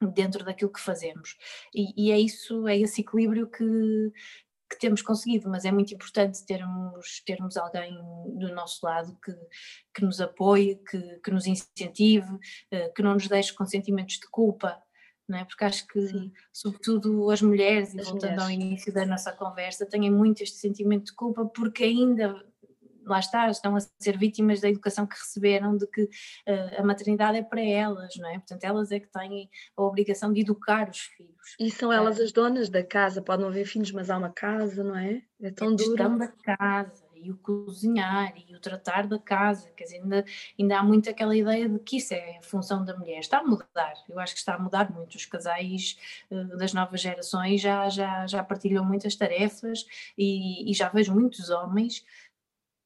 [0.08, 1.36] dentro daquilo que fazemos.
[1.74, 3.64] E, e, é isso, é esse equilíbrio que,
[4.70, 7.94] que temos conseguido, mas é muito importante termos, termos alguém
[8.38, 9.34] do nosso lado que,
[9.94, 12.38] que nos apoie, que, que nos incentive,
[12.70, 14.80] eh, que não nos deixe com sentimentos de culpa,
[15.28, 15.44] não é?
[15.44, 16.32] Porque acho que, Sim.
[16.52, 18.42] sobretudo, as mulheres, e voltando mulheres.
[18.42, 22.44] ao início da nossa conversa, têm muito este sentimento de culpa porque ainda
[23.04, 27.38] lá está, estão a ser vítimas da educação que receberam de que uh, a maternidade
[27.38, 28.34] é para elas, não é?
[28.34, 31.56] Portanto, elas é que têm a obrigação de educar os filhos.
[31.58, 34.84] E são elas uh, as donas da casa, podem haver filhos, mas há uma casa,
[34.84, 35.22] não é?
[35.42, 36.02] É tão duro.
[36.02, 40.24] A da casa, e o cozinhar, e o tratar da casa, quer dizer, ainda,
[40.58, 43.20] ainda há muito aquela ideia de que isso é a função da mulher.
[43.20, 45.16] Está a mudar, eu acho que está a mudar muito.
[45.16, 45.98] Os casais
[46.30, 49.84] uh, das novas gerações já, já, já partilham muitas tarefas
[50.16, 52.04] e, e já vejo muitos homens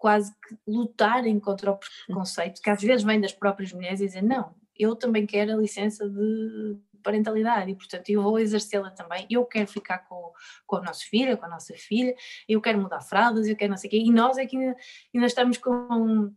[0.05, 4.21] quase que lutarem contra o preconceito, que às vezes vem das próprias mulheres e dizem,
[4.21, 9.47] não, eu também quero a licença de parentalidade e portanto eu vou exercê-la também, eu
[9.47, 10.31] quero ficar com,
[10.67, 12.15] com a nossa filha, com a nossa filha,
[12.47, 14.77] eu quero mudar fraldas, eu quero não sei o quê, e nós é que ainda,
[15.15, 16.31] ainda estamos com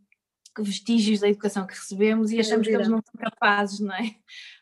[0.63, 4.15] vestígios da educação que recebemos e achamos que eles não são capazes, não é?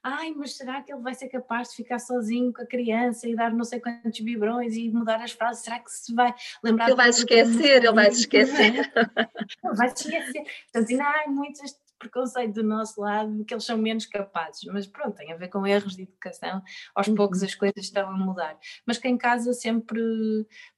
[0.03, 3.35] Ai, mas será que ele vai ser capaz de ficar sozinho com a criança e
[3.35, 5.63] dar não sei quantos vibrões e mudar as frases?
[5.63, 6.33] Será que se vai
[6.63, 6.87] lembrar?
[6.87, 8.75] Ele vai se esquecer, ele vai esquecer.
[8.75, 10.43] Ele vai esquecer.
[10.71, 15.15] Portanto, ainda há muitas preconceito do nosso lado que eles são menos capazes, mas pronto,
[15.15, 16.61] tem a ver com erros de educação,
[16.93, 17.15] aos uhum.
[17.15, 18.57] poucos as coisas estão a mudar.
[18.85, 19.99] Mas que em casa sempre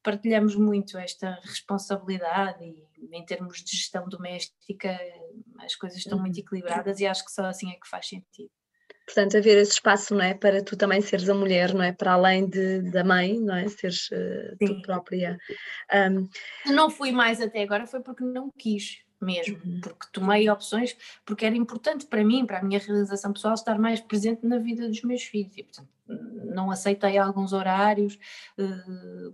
[0.01, 4.99] partilhamos muito esta responsabilidade e em termos de gestão doméstica
[5.59, 6.23] as coisas estão uhum.
[6.23, 8.49] muito equilibradas e acho que só assim é que faz sentido.
[9.05, 12.11] Portanto, haver esse espaço, não é, para tu também seres a mulher, não é, para
[12.11, 15.37] além de, da mãe, não é, seres uh, tu própria.
[15.93, 16.27] Um...
[16.73, 19.79] Não fui mais até agora, foi porque não quis mesmo, uhum.
[19.81, 20.95] porque tomei opções,
[21.25, 24.87] porque era importante para mim, para a minha realização pessoal, estar mais presente na vida
[24.87, 25.89] dos meus filhos e, portanto,
[26.53, 28.19] não aceitei alguns horários
[28.57, 29.33] uh,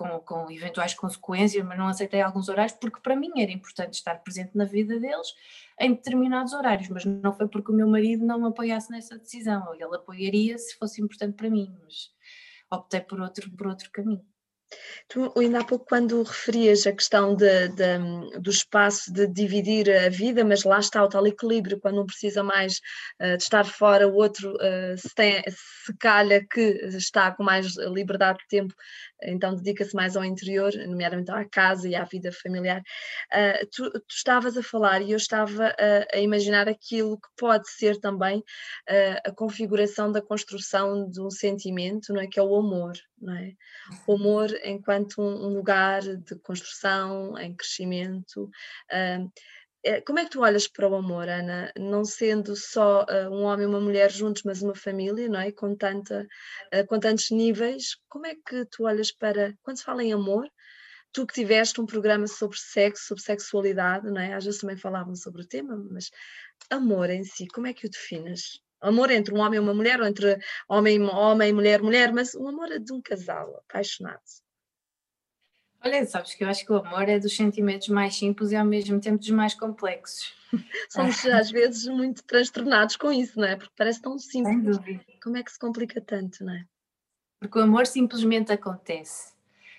[0.00, 4.14] com, com eventuais consequências, mas não aceitei alguns horários porque para mim era importante estar
[4.22, 5.34] presente na vida deles
[5.78, 9.74] em determinados horários, mas não foi porque o meu marido não me apoiasse nessa decisão,
[9.74, 12.10] ele apoiaria se fosse importante para mim, mas
[12.70, 14.24] optei por outro, por outro caminho.
[15.08, 20.08] Tu, ainda há pouco, quando referias a questão de, de, do espaço de dividir a
[20.08, 22.80] vida, mas lá está o tal equilíbrio, quando um precisa mais
[23.20, 26.60] uh, de estar fora, o outro uh, se, tem, se calha que
[26.96, 28.74] está com mais liberdade de tempo,
[29.22, 32.80] então dedica-se mais ao interior, nomeadamente à casa e à vida familiar.
[33.34, 37.68] Uh, tu, tu, estavas a falar e eu estava a, a imaginar aquilo que pode
[37.70, 38.42] ser também
[39.24, 42.26] a configuração da construção de um sentimento, não é?
[42.26, 42.92] que é o amor.
[43.28, 43.52] É?
[44.06, 48.50] O amor enquanto um lugar de construção, em crescimento.
[49.82, 51.72] Eh, como é que tu olhas para o amor, Ana?
[51.78, 55.50] Não sendo só uh, um homem e uma mulher juntos, mas uma família, não é?
[55.52, 56.26] Com, tanta,
[56.74, 59.54] uh, com tantos níveis, como é que tu olhas para.
[59.62, 60.46] Quando se fala em amor,
[61.12, 64.34] tu que tiveste um programa sobre sexo, sobre sexualidade, não é?
[64.34, 66.10] Às vezes também falávamos sobre o tema, mas
[66.68, 68.60] amor em si, como é que o defines?
[68.80, 72.48] Amor entre um homem e uma mulher, ou entre homem, homem, mulher, mulher, mas o
[72.48, 74.20] amor é de um casal apaixonado.
[75.82, 78.66] Olha, sabes que eu acho que o amor é dos sentimentos mais simples e ao
[78.66, 80.34] mesmo tempo dos mais complexos.
[80.90, 83.56] Somos às vezes muito transtornados com isso, não é?
[83.56, 84.78] Porque parece tão simples.
[85.22, 86.64] Como é que se complica tanto, não é?
[87.38, 89.32] Porque o amor simplesmente acontece,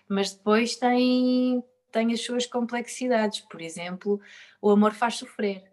[0.09, 3.41] mas depois tem, tem as suas complexidades.
[3.41, 4.19] Por exemplo,
[4.59, 5.70] o amor faz sofrer.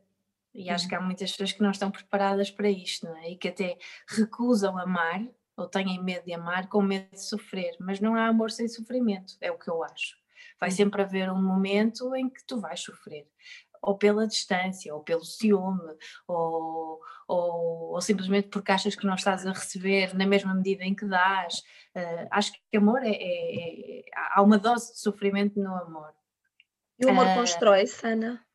[0.58, 3.30] E acho que há muitas pessoas que não estão preparadas para isto, não é?
[3.30, 3.78] E que até
[4.08, 5.24] recusam amar
[5.56, 9.34] ou têm medo de amar com medo de sofrer, mas não há amor sem sofrimento,
[9.40, 10.16] é o que eu acho.
[10.58, 13.28] Vai sempre haver um momento em que tu vais sofrer,
[13.80, 15.96] ou pela distância, ou pelo ciúme,
[16.26, 20.94] ou, ou, ou simplesmente porque achas que não estás a receber na mesma medida em
[20.94, 21.58] que dás.
[21.94, 26.12] Uh, acho que amor é, é, é, há uma dose de sofrimento no amor.
[26.98, 28.47] E o amor uh, constrói-se, Ana?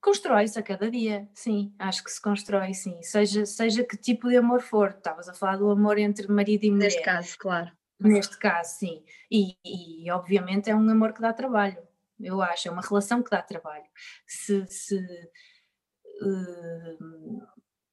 [0.00, 3.02] Constrói-se a cada dia, sim, acho que se constrói, sim.
[3.02, 6.70] Seja, seja que tipo de amor for, estavas a falar do amor entre marido e
[6.70, 6.84] mulher.
[6.84, 7.72] Neste caso, claro.
[7.98, 9.04] Neste caso, sim.
[9.30, 11.82] E, e obviamente é um amor que dá trabalho,
[12.20, 13.84] eu acho, é uma relação que dá trabalho.
[14.26, 14.96] Se, se
[16.22, 17.42] uh,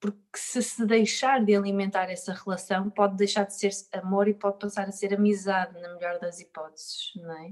[0.05, 4.59] porque se se deixar de alimentar essa relação pode deixar de ser amor e pode
[4.59, 7.47] passar a ser amizade na melhor das hipóteses, não é?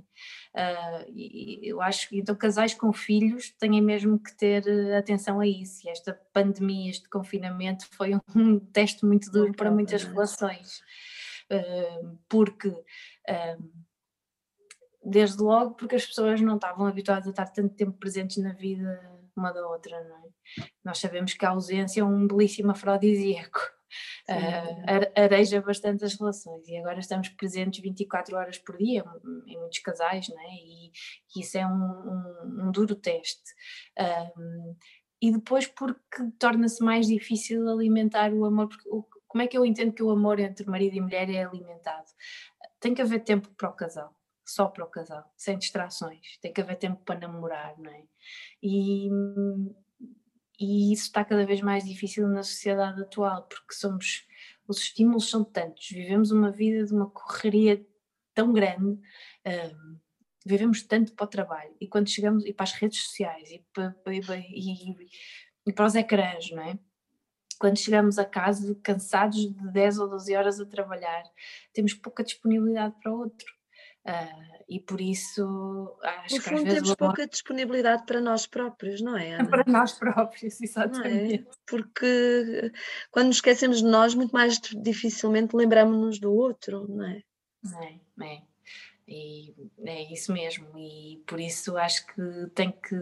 [0.54, 5.40] Uh, e eu acho que então casais com filhos têm mesmo que ter eh, atenção
[5.40, 10.78] a isso e esta pandemia, este confinamento foi um teste muito duro para muitas relações,
[11.52, 13.74] uh, porque uh,
[15.04, 19.13] desde logo porque as pessoas não estavam habituadas a estar tanto tempo presentes na vida
[19.36, 20.68] uma da outra, não é?
[20.84, 23.60] Nós sabemos que a ausência é um belíssimo afrodisíaco,
[24.30, 29.04] uh, areja bastante as relações e agora estamos presentes 24 horas por dia
[29.48, 30.54] em muitos casais, não é?
[30.54, 30.92] E,
[31.36, 33.52] e isso é um, um, um duro teste.
[34.38, 34.76] Um,
[35.22, 35.98] e depois porque
[36.38, 40.12] torna-se mais difícil alimentar o amor, porque o, como é que eu entendo que o
[40.12, 42.06] amor entre marido e mulher é alimentado?
[42.80, 44.14] Tem que haver tempo para o casal,
[44.46, 46.38] só para o casal, sem distrações.
[46.42, 48.04] Tem que haver tempo para namorar, não é?
[48.62, 49.10] E,
[50.60, 54.26] e isso está cada vez mais difícil na sociedade atual, porque somos
[54.68, 57.86] os estímulos são tantos, vivemos uma vida de uma correria
[58.34, 58.98] tão grande,
[59.46, 60.00] um,
[60.46, 63.96] vivemos tanto para o trabalho e quando chegamos e para as redes sociais e para,
[64.08, 64.96] e, e,
[65.68, 66.80] e para os ecrãs, não é?
[67.60, 71.24] Quando chegamos a casa cansados de 10 ou 12 horas a trabalhar,
[71.72, 73.53] temos pouca disponibilidade para outro.
[74.06, 78.46] Uh, e por isso acho no que fundo, às vezes temos pouca disponibilidade para nós
[78.46, 79.36] próprios, não é?
[79.40, 79.50] Ana?
[79.50, 80.64] Para nós próprios, é?
[80.66, 81.48] exatamente.
[81.66, 82.72] Porque
[83.12, 87.24] quando nos esquecemos de nós, muito mais dificilmente lembramos-nos do outro, não é?
[87.82, 88.42] É, é.
[89.08, 89.54] E
[89.86, 92.22] é isso mesmo, e por isso acho que
[92.56, 92.96] tem que,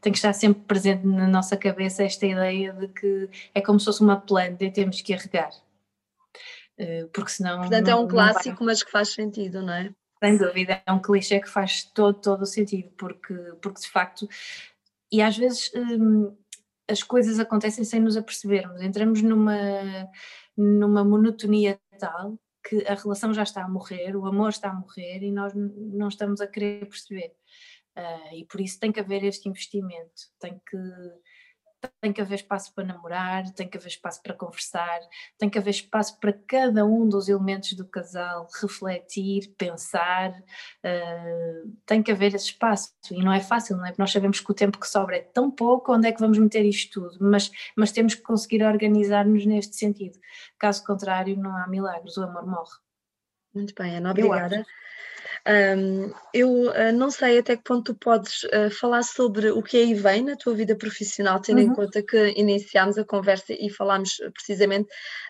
[0.00, 3.84] tem que estar sempre presente na nossa cabeça esta ideia de que é como se
[3.84, 5.50] fosse uma planta e temos que a regar.
[6.78, 7.60] Eh, Porque senão.
[7.60, 9.94] Portanto, é não- um não vai- clássico, mas que faz sentido, não é?
[10.24, 14.26] Sem dúvida, é um clichê que faz todo, todo o sentido, porque, porque de facto,
[15.12, 16.34] e às vezes hum,
[16.88, 20.08] as coisas acontecem sem nos apercebermos, entramos numa,
[20.56, 25.22] numa monotonia tal que a relação já está a morrer, o amor está a morrer
[25.22, 27.34] e nós não estamos a querer perceber.
[27.94, 30.78] Ah, e por isso tem que haver este investimento, tem que,
[32.00, 35.00] tem que haver espaço para namorar, tem que haver espaço para conversar,
[35.38, 42.02] tem que haver espaço para cada um dos elementos do casal refletir, pensar, uh, tem
[42.02, 43.88] que haver esse espaço e não é fácil, não é?
[43.88, 46.38] Porque nós sabemos que o tempo que sobra é tão pouco, onde é que vamos
[46.38, 47.18] meter isto tudo?
[47.20, 50.18] Mas, mas temos que conseguir organizar-nos neste sentido,
[50.58, 52.76] caso contrário não há milagres, o amor morre.
[53.54, 54.66] Muito bem, Ana, Eu obrigada.
[55.46, 59.76] Ahm, eu ah, não sei até que ponto tu podes ah, falar sobre o que
[59.76, 61.74] aí vem na tua vida profissional, tendo em Uhum.
[61.74, 64.88] conta que iniciámos a conversa e falámos precisamente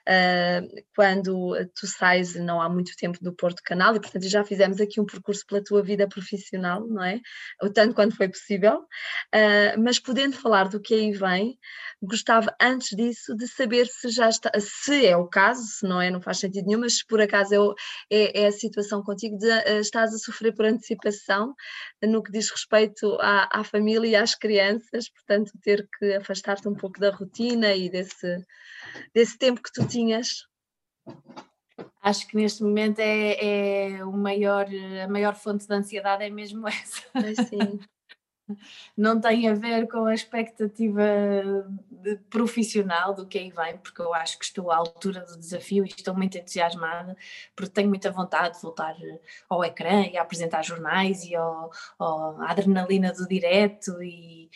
[0.08, 0.60] ah,
[0.94, 5.00] quando tu sais não há muito tempo do Porto Canal e portanto já fizemos aqui
[5.00, 7.20] um percurso pela tua vida profissional, não é?
[7.62, 8.84] O tanto quanto foi possível,
[9.32, 11.58] Ah, mas podendo falar do que aí vem,
[12.02, 16.10] gostava antes disso de saber se já está, se é o caso, se não é,
[16.10, 17.74] não faz sentido nenhum, mas se por acaso
[18.10, 21.54] é, é, é a situação contigo de eh, estás a sofrer por antecipação
[22.02, 26.74] no que diz respeito à, à família e às crianças, portanto ter que afastar-te um
[26.74, 28.44] pouco da rotina e desse,
[29.14, 30.46] desse tempo que tu tinhas.
[32.02, 34.66] Acho que neste momento é, é o maior,
[35.02, 37.02] a maior fonte de ansiedade é mesmo essa.
[37.14, 37.80] Mas sim,
[38.96, 41.02] não tem a ver com a expectativa
[42.28, 45.88] profissional do que aí vem, porque eu acho que estou à altura do desafio e
[45.88, 47.16] estou muito entusiasmada,
[47.54, 48.94] porque tenho muita vontade de voltar
[49.48, 54.50] ao ecrã e a apresentar jornais e ao, ao- adrenalina do direto e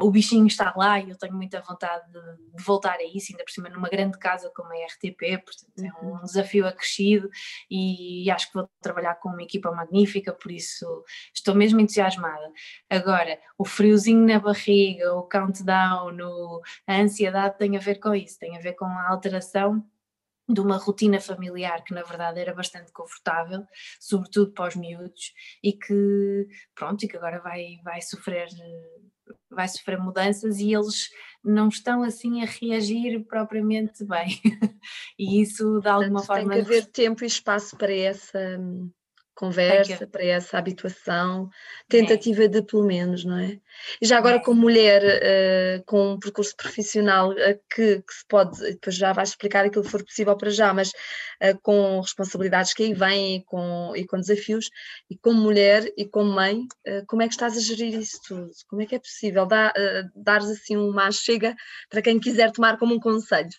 [0.00, 3.44] o bichinho está lá e eu tenho muita vontade de, de voltar a isso, ainda
[3.44, 7.28] por cima numa grande casa como a RTP, portanto é um desafio acrescido
[7.70, 12.50] e acho que vou trabalhar com uma equipa magnífica, por isso estou mesmo entusiasmada.
[12.88, 18.38] Agora, o friozinho na barriga, o countdown, o- a ansiedade tem a ver com isso,
[18.38, 19.84] tem a ver com a alteração
[20.48, 23.66] de uma rotina familiar que na verdade era bastante confortável,
[24.00, 28.48] sobretudo para os miúdos, e que pronto, e que agora vai, vai sofrer
[29.50, 31.08] vai sofrer mudanças e eles
[31.44, 34.40] não estão assim a reagir propriamente bem.
[35.18, 38.58] e isso de alguma portanto, tem forma que haver tempo e espaço para essa
[39.38, 41.48] conversa, para essa habituação,
[41.88, 43.60] tentativa de pelo menos, não é?
[44.02, 44.38] E já agora É.
[44.40, 49.28] como mulher eh, com um percurso profissional eh, que, que se pode, depois já vais
[49.28, 50.90] explicar aquilo que for possível para já, mas
[51.40, 54.68] eh, com responsabilidades que aí vêm e com, e com desafios,
[55.08, 56.66] e como mulher e como mãe,
[57.06, 58.50] como é que estás a gerir isso tudo?
[58.68, 59.72] Como é que é possível dar,
[60.16, 61.54] dares assim uma chega
[61.88, 63.50] para quem quiser tomar como um conselho?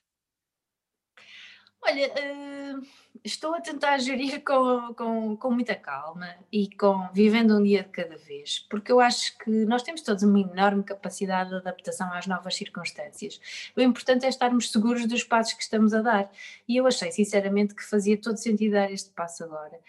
[1.81, 2.75] Olha, eh,
[3.23, 7.89] estou a tentar gerir com, com, com muita calma e com vivendo um dia de
[7.89, 12.27] cada vez, porque eu acho que nós temos todos uma enorme capacidade de adaptação às
[12.27, 13.39] novas circunstâncias.
[13.75, 16.31] O importante é estarmos seguros dos passos que estamos a dar.
[16.67, 19.79] E eu achei sinceramente que fazia todo sentido dar este passo agora.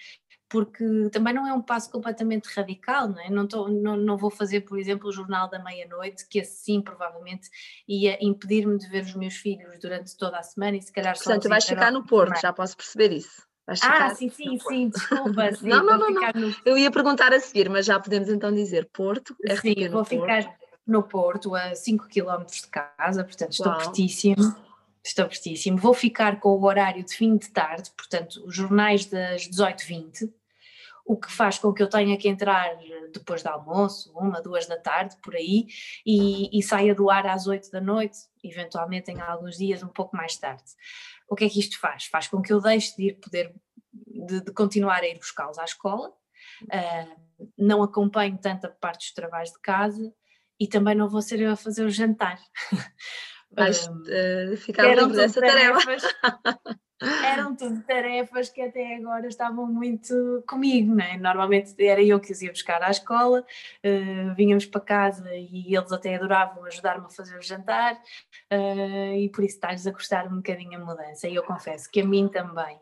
[0.50, 3.30] Porque também não é um passo completamente radical, não é?
[3.30, 7.48] Não, tô, não, não vou fazer, por exemplo, o Jornal da Meia-Noite, que assim provavelmente
[7.86, 11.22] ia impedir-me de ver os meus filhos durante toda a semana e se calhar só
[11.24, 13.46] Portanto, vais ficar no Porto, já posso perceber isso.
[13.64, 14.68] Vais Ah, sim, sim, Porto.
[14.74, 15.52] sim, desculpa.
[15.52, 16.32] Sim, Não, não, não, não.
[16.34, 20.04] no Eu ia perguntar a seguir, mas já podemos então dizer Porto, RTP Sim, vou
[20.04, 20.08] Porto.
[20.08, 23.78] ficar no Porto, a 5 km de casa, portanto estou Uau.
[23.78, 24.56] pertíssimo.
[25.02, 25.78] Estou pertíssimo.
[25.78, 30.30] Vou ficar com o horário de fim de tarde, portanto, os jornais das 18h20,
[31.04, 32.76] o que faz com que eu tenha que entrar
[33.12, 35.66] depois do almoço, uma, duas da tarde, por aí,
[36.06, 40.16] e, e saia do ar às 8 da noite, eventualmente em alguns dias um pouco
[40.16, 40.62] mais tarde.
[41.28, 42.06] o que é que isto faz?
[42.06, 43.54] Faz com que eu deixe de ir poder,
[43.92, 47.20] de, de continuar a ir buscá-los à escola, uh,
[47.56, 50.12] não acompanho tanto a parte dos trabalhos de casa
[50.58, 52.38] e também não vou ser eu a fazer o jantar.
[53.50, 55.80] Vais uh, ficar livre dessa tarefa.
[57.00, 61.16] eram tudo tarefas que até agora estavam muito comigo, né?
[61.16, 65.92] Normalmente era eu que os ia buscar à escola, uh, vínhamos para casa e eles
[65.92, 70.36] até adoravam ajudar-me a fazer o jantar uh, e por isso está-lhes a custar um
[70.36, 72.76] bocadinho a mudança e eu confesso que a mim também.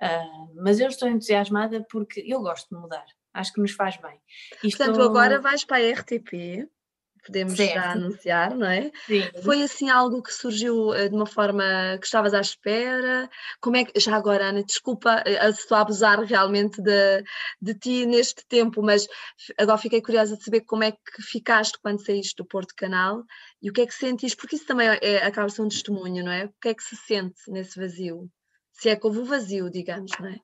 [0.00, 3.04] Uh, mas eu estou entusiasmada porque eu gosto de mudar,
[3.34, 4.20] acho que nos faz bem.
[4.60, 5.04] Portanto, estou...
[5.04, 6.68] agora vais para a RTP
[7.24, 7.74] podemos certo.
[7.74, 8.90] já anunciar, não é?
[9.06, 9.22] Sim.
[9.42, 11.64] Foi assim algo que surgiu eh, de uma forma
[11.98, 13.28] que estavas à espera?
[13.60, 17.24] Como é que, já agora, Ana, desculpa eh, se estou a abusar realmente de,
[17.60, 19.06] de ti neste tempo, mas
[19.58, 23.24] agora fiquei curiosa de saber como é que ficaste quando saíste do Porto Canal
[23.60, 26.24] e o que é que sentiste, porque isso também é, é acaba ser um testemunho,
[26.24, 26.46] não é?
[26.46, 28.30] O que é que se sente nesse vazio?
[28.72, 30.38] Se é que houve o vazio, digamos, não é?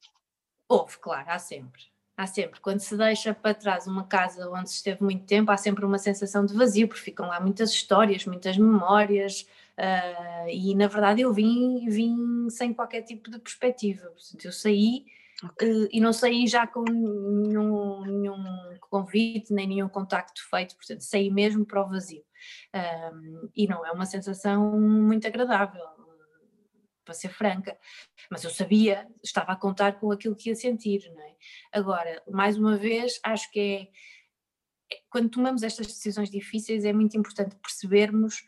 [0.68, 4.76] Houve, claro, há sempre Há sempre, quando se deixa para trás uma casa onde se
[4.76, 8.56] esteve muito tempo, há sempre uma sensação de vazio, porque ficam lá muitas histórias, muitas
[8.56, 14.06] memórias, uh, e na verdade eu vim, vim sem qualquer tipo de perspectiva.
[14.06, 15.06] Portanto, eu saí
[15.42, 15.84] okay.
[15.84, 18.44] uh, e não saí já com nenhum, nenhum,
[18.88, 22.22] convite, nem nenhum contacto feito, portanto, saí mesmo para o vazio.
[22.72, 26.03] Uh, e não é uma sensação muito agradável
[27.04, 27.78] para ser franca,
[28.30, 31.34] mas eu sabia, estava a contar com aquilo que ia sentir, não é?
[31.72, 33.82] Agora, mais uma vez, acho que é,
[34.94, 38.44] é quando tomamos estas decisões difíceis é muito importante percebermos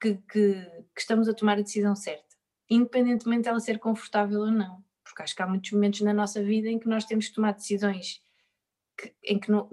[0.00, 0.54] que, que,
[0.94, 2.36] que estamos a tomar a decisão certa,
[2.68, 6.68] independentemente dela ser confortável ou não, porque acho que há muitos momentos na nossa vida
[6.68, 8.20] em que nós temos que tomar decisões
[8.96, 9.68] que, em que não,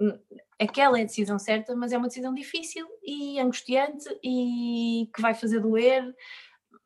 [0.60, 5.34] aquela é a decisão certa, mas é uma decisão difícil e angustiante e que vai
[5.34, 6.04] fazer doer,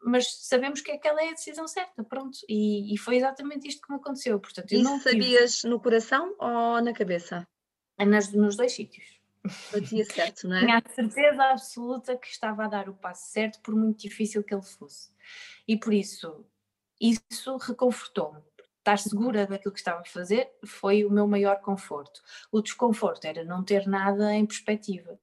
[0.05, 2.37] mas sabemos que aquela é a decisão certa, pronto.
[2.47, 4.39] E, e foi exatamente isto que me aconteceu.
[4.39, 5.69] Portanto, eu Isso não sabias tive...
[5.69, 7.47] no coração ou na cabeça?
[7.97, 9.21] É nas, nos dois sítios.
[9.71, 10.59] Batia certo, não é?
[10.61, 14.53] Tinha a certeza absoluta que estava a dar o passo certo, por muito difícil que
[14.53, 15.09] ele fosse.
[15.67, 16.45] E por isso,
[16.99, 18.41] isso reconfortou-me.
[18.79, 22.21] Estar segura daquilo que estava a fazer foi o meu maior conforto.
[22.51, 25.17] O desconforto era não ter nada em perspectiva.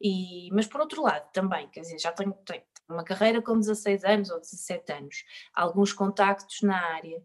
[0.00, 2.62] E, mas por outro lado também, quer dizer, já tenho, tenho,
[2.92, 5.24] uma carreira com 16 anos ou 17 anos,
[5.54, 7.22] alguns contactos na área,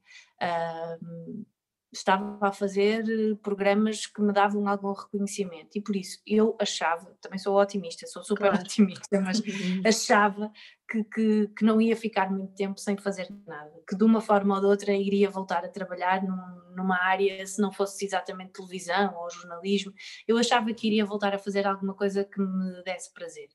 [1.92, 5.78] estava a fazer eh, programas que me davam algum reconhecimento.
[5.78, 8.60] E por isso eu achava, também sou otimista, sou super claro.
[8.60, 9.42] otimista, mas
[9.86, 10.52] achava
[10.90, 14.56] que, que, que, não ia ficar muito tempo sem fazer nada, que de uma forma
[14.56, 19.14] ou de outra iria voltar a trabalhar num, numa área, se não fosse exatamente televisão
[19.18, 19.94] ou jornalismo,
[20.28, 23.50] eu achava que iria voltar a fazer alguma coisa que me desse prazer.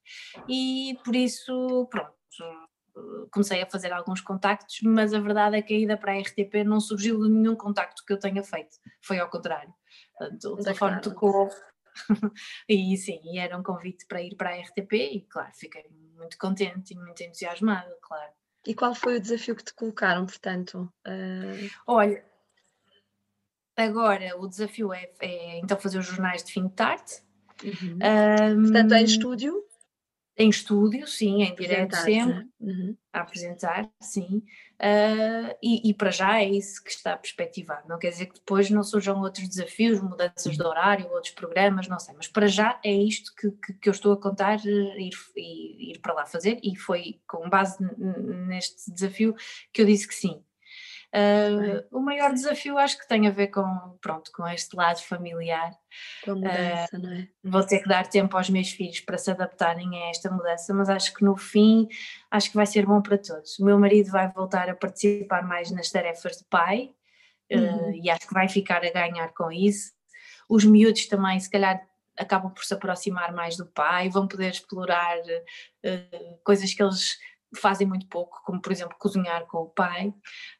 [0.48, 2.12] E por isso, pronto,
[3.30, 6.64] comecei a fazer alguns contactos, mas a verdade é que a ida para a RTP
[6.64, 9.72] não surgiu de nenhum contacto que eu tenha feito, foi ao contrário.
[10.44, 11.48] O telefone tocou
[12.68, 15.84] e sim, era um convite para ir para a RTP e claro, fiquei
[16.22, 18.32] muito contente e muito entusiasmada, claro.
[18.66, 20.92] E qual foi o desafio que te colocaram, portanto?
[21.06, 21.70] Uh...
[21.86, 22.24] Olha,
[23.76, 27.12] agora o desafio é, é, então fazer os jornais de fim de tarde.
[27.62, 27.98] Uhum.
[27.98, 29.64] Um, portanto, em estúdio?
[30.36, 32.96] Em estúdio, sim, em direto sempre, uhum.
[33.12, 34.42] a apresentar, sim.
[34.80, 37.86] Uh, e, e, para já é isso que está perspectivado.
[37.86, 41.98] Não quer dizer que depois não surjam outros desafios, mudanças de horário, outros programas, não
[41.98, 45.12] sei, mas para já é isto que, que, que eu estou a contar eh, ir,
[45.36, 47.76] ir, ir para lá fazer, e foi com base
[48.48, 49.34] neste desafio
[49.72, 50.42] que eu disse que sim.
[51.14, 53.64] Uh, o maior desafio acho que tem a ver com,
[54.00, 55.70] pronto, com este lado familiar.
[56.24, 57.28] Com a mudança, uh, não é?
[57.44, 60.88] Vou ter que dar tempo aos meus filhos para se adaptarem a esta mudança, mas
[60.88, 61.86] acho que no fim,
[62.30, 63.58] acho que vai ser bom para todos.
[63.58, 66.90] O meu marido vai voltar a participar mais nas tarefas de pai
[67.52, 67.90] uhum.
[67.90, 69.92] uh, e acho que vai ficar a ganhar com isso.
[70.48, 71.86] Os miúdos também, se calhar,
[72.16, 75.16] acabam por se aproximar mais do pai, vão poder explorar
[76.44, 77.16] coisas que eles
[77.56, 80.12] fazem muito pouco, como por exemplo cozinhar com o pai.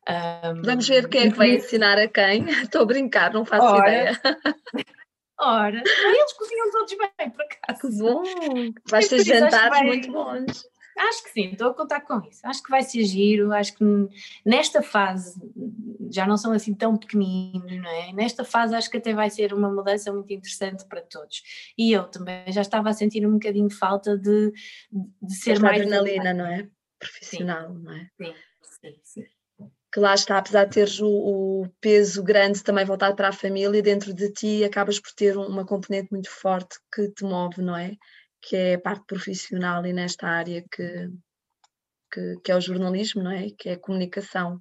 [0.09, 2.45] Um, Vamos ver quem é que vai ensinar a quem.
[2.63, 4.21] Estou a brincar, não faço ora, ideia.
[5.45, 7.81] Ora, eles cozinham todos bem, por acaso.
[7.81, 8.23] Que bom!
[8.89, 9.83] Vais ter jantares vai...
[9.85, 10.65] muito bons.
[10.97, 12.41] Acho que sim, estou a contar com isso.
[12.45, 13.85] Acho que vai ser giro, acho que
[14.45, 15.41] nesta fase
[16.11, 18.13] já não são assim tão pequeninos, não é?
[18.13, 21.43] Nesta fase acho que até vai ser uma mudança muito interessante para todos.
[21.79, 24.53] E eu também já estava a sentir um bocadinho falta de,
[25.23, 25.81] de ser Esta mais.
[25.81, 26.69] adrenalina, não é?
[27.03, 27.83] Profissional, sim.
[27.83, 28.11] não é?
[28.17, 29.25] Sim, sim, sim.
[29.93, 33.83] Que lá está, apesar de teres o, o, peso grande também voltado para a família,
[33.83, 37.97] dentro de ti acabas por ter uma componente muito forte que te move, não é?
[38.41, 41.11] Que é a parte profissional e nesta área que,
[42.11, 43.51] que, que é o jornalismo, não é?
[43.51, 44.61] Que é a comunicação.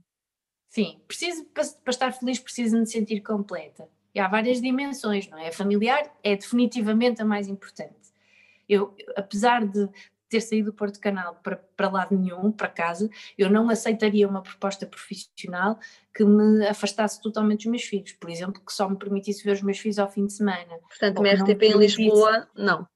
[0.67, 3.87] Sim, preciso, para, para estar feliz, preciso me sentir completa.
[4.13, 5.47] E há várias dimensões, não é?
[5.47, 8.11] A familiar é definitivamente a mais importante.
[8.67, 9.89] Eu, apesar de
[10.31, 14.41] ter saído do Porto Canal para, para lado nenhum, para casa, eu não aceitaria uma
[14.41, 15.77] proposta profissional
[16.15, 18.13] que me afastasse totalmente dos meus filhos.
[18.13, 20.77] Por exemplo, que só me permitisse ver os meus filhos ao fim de semana.
[20.87, 22.87] Portanto, uma RTP em Lisboa, não.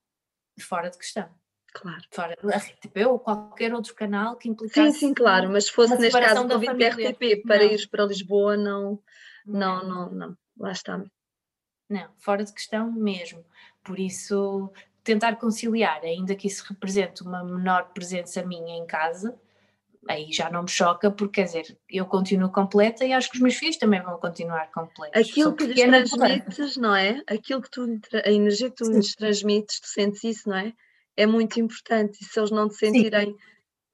[0.62, 1.30] Fora de questão.
[1.74, 2.04] Claro.
[2.10, 4.94] Fora da RTP ou qualquer outro canal que implicasse.
[4.94, 7.66] Sim, sim, claro, mas se fosse neste caso convite da RTP para não.
[7.66, 8.98] ires para Lisboa, não,
[9.46, 10.38] não, não, não, não.
[10.58, 11.04] lá está.
[11.90, 13.46] Não, fora de questão mesmo.
[13.84, 14.72] Por isso,
[15.06, 19.40] tentar conciliar, ainda que isso represente uma menor presença minha em casa,
[20.10, 23.42] aí já não me choca, porque quer dizer, eu continuo completa e acho que os
[23.42, 25.22] meus filhos também vão continuar completos.
[25.22, 27.22] Aquilo que lhes transmites, não é?
[27.28, 27.88] Aquilo que tu,
[28.26, 30.74] a energia que tu lhes transmites, tu sentes isso, não é?
[31.16, 32.20] é muito importante.
[32.22, 33.38] E se eles não te sentirem Sim.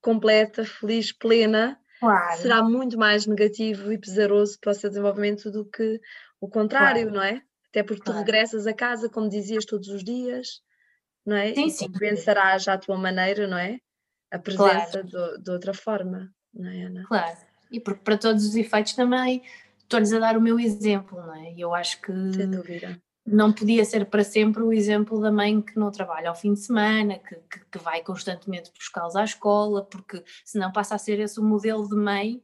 [0.01, 2.41] completa, feliz, plena, claro.
[2.41, 5.99] será muito mais negativo e pesaroso para o seu desenvolvimento do que
[6.39, 7.15] o contrário, claro.
[7.15, 7.41] não é?
[7.69, 8.19] Até porque claro.
[8.19, 10.61] tu regressas a casa, como dizias, todos os dias,
[11.25, 11.53] não é?
[11.53, 11.91] Sim, sim.
[11.91, 13.79] pensarás à tua maneira, não é?
[14.31, 17.03] A presença de, de outra forma, não é, Ana?
[17.03, 17.37] Claro.
[17.71, 19.41] E porque para todos os efeitos também
[19.79, 21.53] estou-lhes a dar o meu exemplo, não é?
[21.53, 22.11] E eu acho que.
[23.23, 26.61] Não podia ser para sempre o exemplo da mãe que não trabalha ao fim de
[26.61, 31.39] semana, que, que, que vai constantemente buscá-los à escola, porque senão passa a ser esse
[31.39, 32.41] o modelo de mãe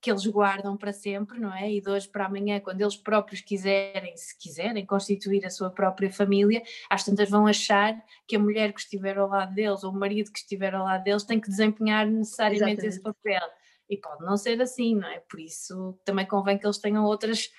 [0.00, 1.70] que eles guardam para sempre, não é?
[1.70, 6.10] E de hoje para amanhã, quando eles próprios quiserem, se quiserem, constituir a sua própria
[6.10, 7.94] família, às tantas vão achar
[8.26, 11.04] que a mulher que estiver ao lado deles ou o marido que estiver ao lado
[11.04, 12.86] deles tem que desempenhar necessariamente Exatamente.
[12.86, 13.48] esse papel.
[13.88, 15.20] E pode não ser assim, não é?
[15.20, 17.50] Por isso também convém que eles tenham outras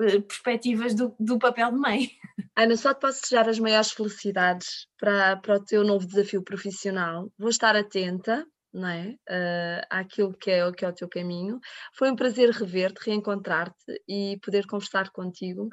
[0.00, 2.10] eh, perspectivas do, do papel de mãe.
[2.56, 7.32] Ana, só te posso desejar as maiores felicidades para, para o teu novo desafio profissional.
[7.36, 9.16] Vou estar atenta não é?
[9.28, 11.60] Uh, àquilo que é, que é o teu caminho.
[11.96, 15.68] Foi um prazer rever-te, reencontrar-te e poder conversar contigo.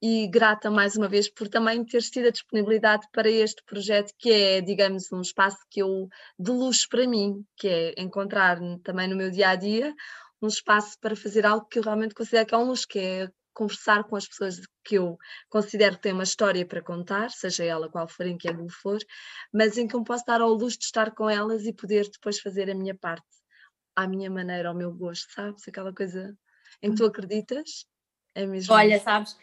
[0.00, 4.30] E grata mais uma vez por também teres tido a disponibilidade para este projeto, que
[4.30, 6.08] é, digamos, um espaço que eu
[6.38, 9.94] de luxo para mim, que é encontrar também no meu dia a dia
[10.42, 13.28] um espaço para fazer algo que eu realmente considero que é um luxo, que é
[13.52, 15.16] conversar com as pessoas que eu
[15.48, 18.98] considero que têm uma história para contar, seja ela qual for, em que ângulo for,
[19.52, 22.40] mas em que eu posso dar ao luxo de estar com elas e poder depois
[22.40, 23.26] fazer a minha parte,
[23.94, 25.66] à minha maneira, ao meu gosto, sabes?
[25.68, 26.36] Aquela coisa
[26.82, 27.86] em que tu acreditas.
[28.34, 29.36] É mesmo Olha, sabes,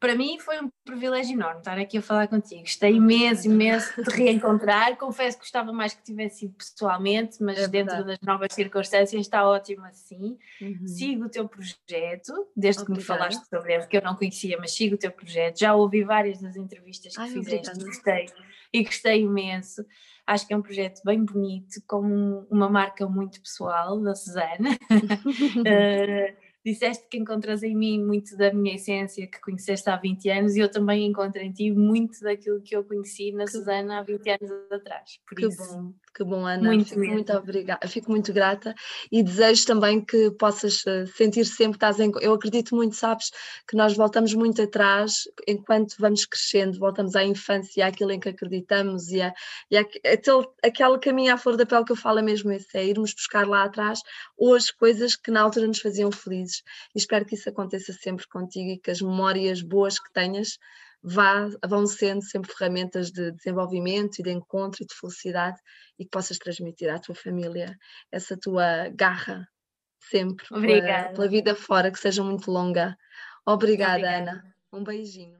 [0.00, 2.62] para mim foi um privilégio enorme estar aqui a falar contigo.
[2.62, 4.96] Gostei imenso, imenso de reencontrar.
[4.98, 9.46] Confesso que gostava mais que tivesse sido pessoalmente, mas é dentro das novas circunstâncias está
[9.46, 10.38] ótimo assim.
[10.60, 10.86] Uhum.
[10.86, 14.72] Sigo o teu projeto, desde que me falaste sobre ele, que eu não conhecia, mas
[14.72, 15.60] sigo o teu projeto.
[15.60, 17.84] Já ouvi várias das entrevistas que Ai, fizeste, obrigada.
[17.84, 18.26] gostei
[18.72, 19.84] e gostei imenso.
[20.26, 24.70] Acho que é um projeto bem bonito, com uma marca muito pessoal da Susana.
[24.70, 30.56] uh, disseste que encontras em mim muito da minha essência que conheceste há 20 anos
[30.56, 34.02] e eu também encontro em ti muito daquilo que eu conheci na que Susana há
[34.02, 35.18] 20 anos atrás.
[35.26, 36.62] Por que isso, bom, que bom, Ana.
[36.62, 38.74] Muito fico muito obrigada, fico muito grata
[39.12, 42.10] e desejo também que possas eh, sentir sempre que estás em.
[42.20, 43.30] Eu acredito muito, sabes,
[43.68, 49.08] que nós voltamos muito atrás enquanto vamos crescendo, voltamos à infância, àquilo em que acreditamos
[49.08, 49.32] e, a,
[49.70, 52.76] e a, aquele, aquele caminho à flor da pele que eu falo é mesmo esse,
[52.76, 54.00] é irmos buscar lá atrás
[54.36, 56.62] hoje coisas que na altura nos faziam felizes felizes
[56.94, 60.58] e espero que isso aconteça sempre contigo e que as memórias boas que tenhas
[61.02, 65.58] vá, vão sendo sempre ferramentas de desenvolvimento e de encontro e de felicidade
[65.98, 67.76] e que possas transmitir à tua família
[68.10, 69.46] essa tua garra
[70.00, 72.96] sempre pela, pela, vida fora, que seja muito longa.
[73.46, 74.30] Obrigada, Obrigada.
[74.30, 74.54] Ana.
[74.72, 75.38] Um beijinho.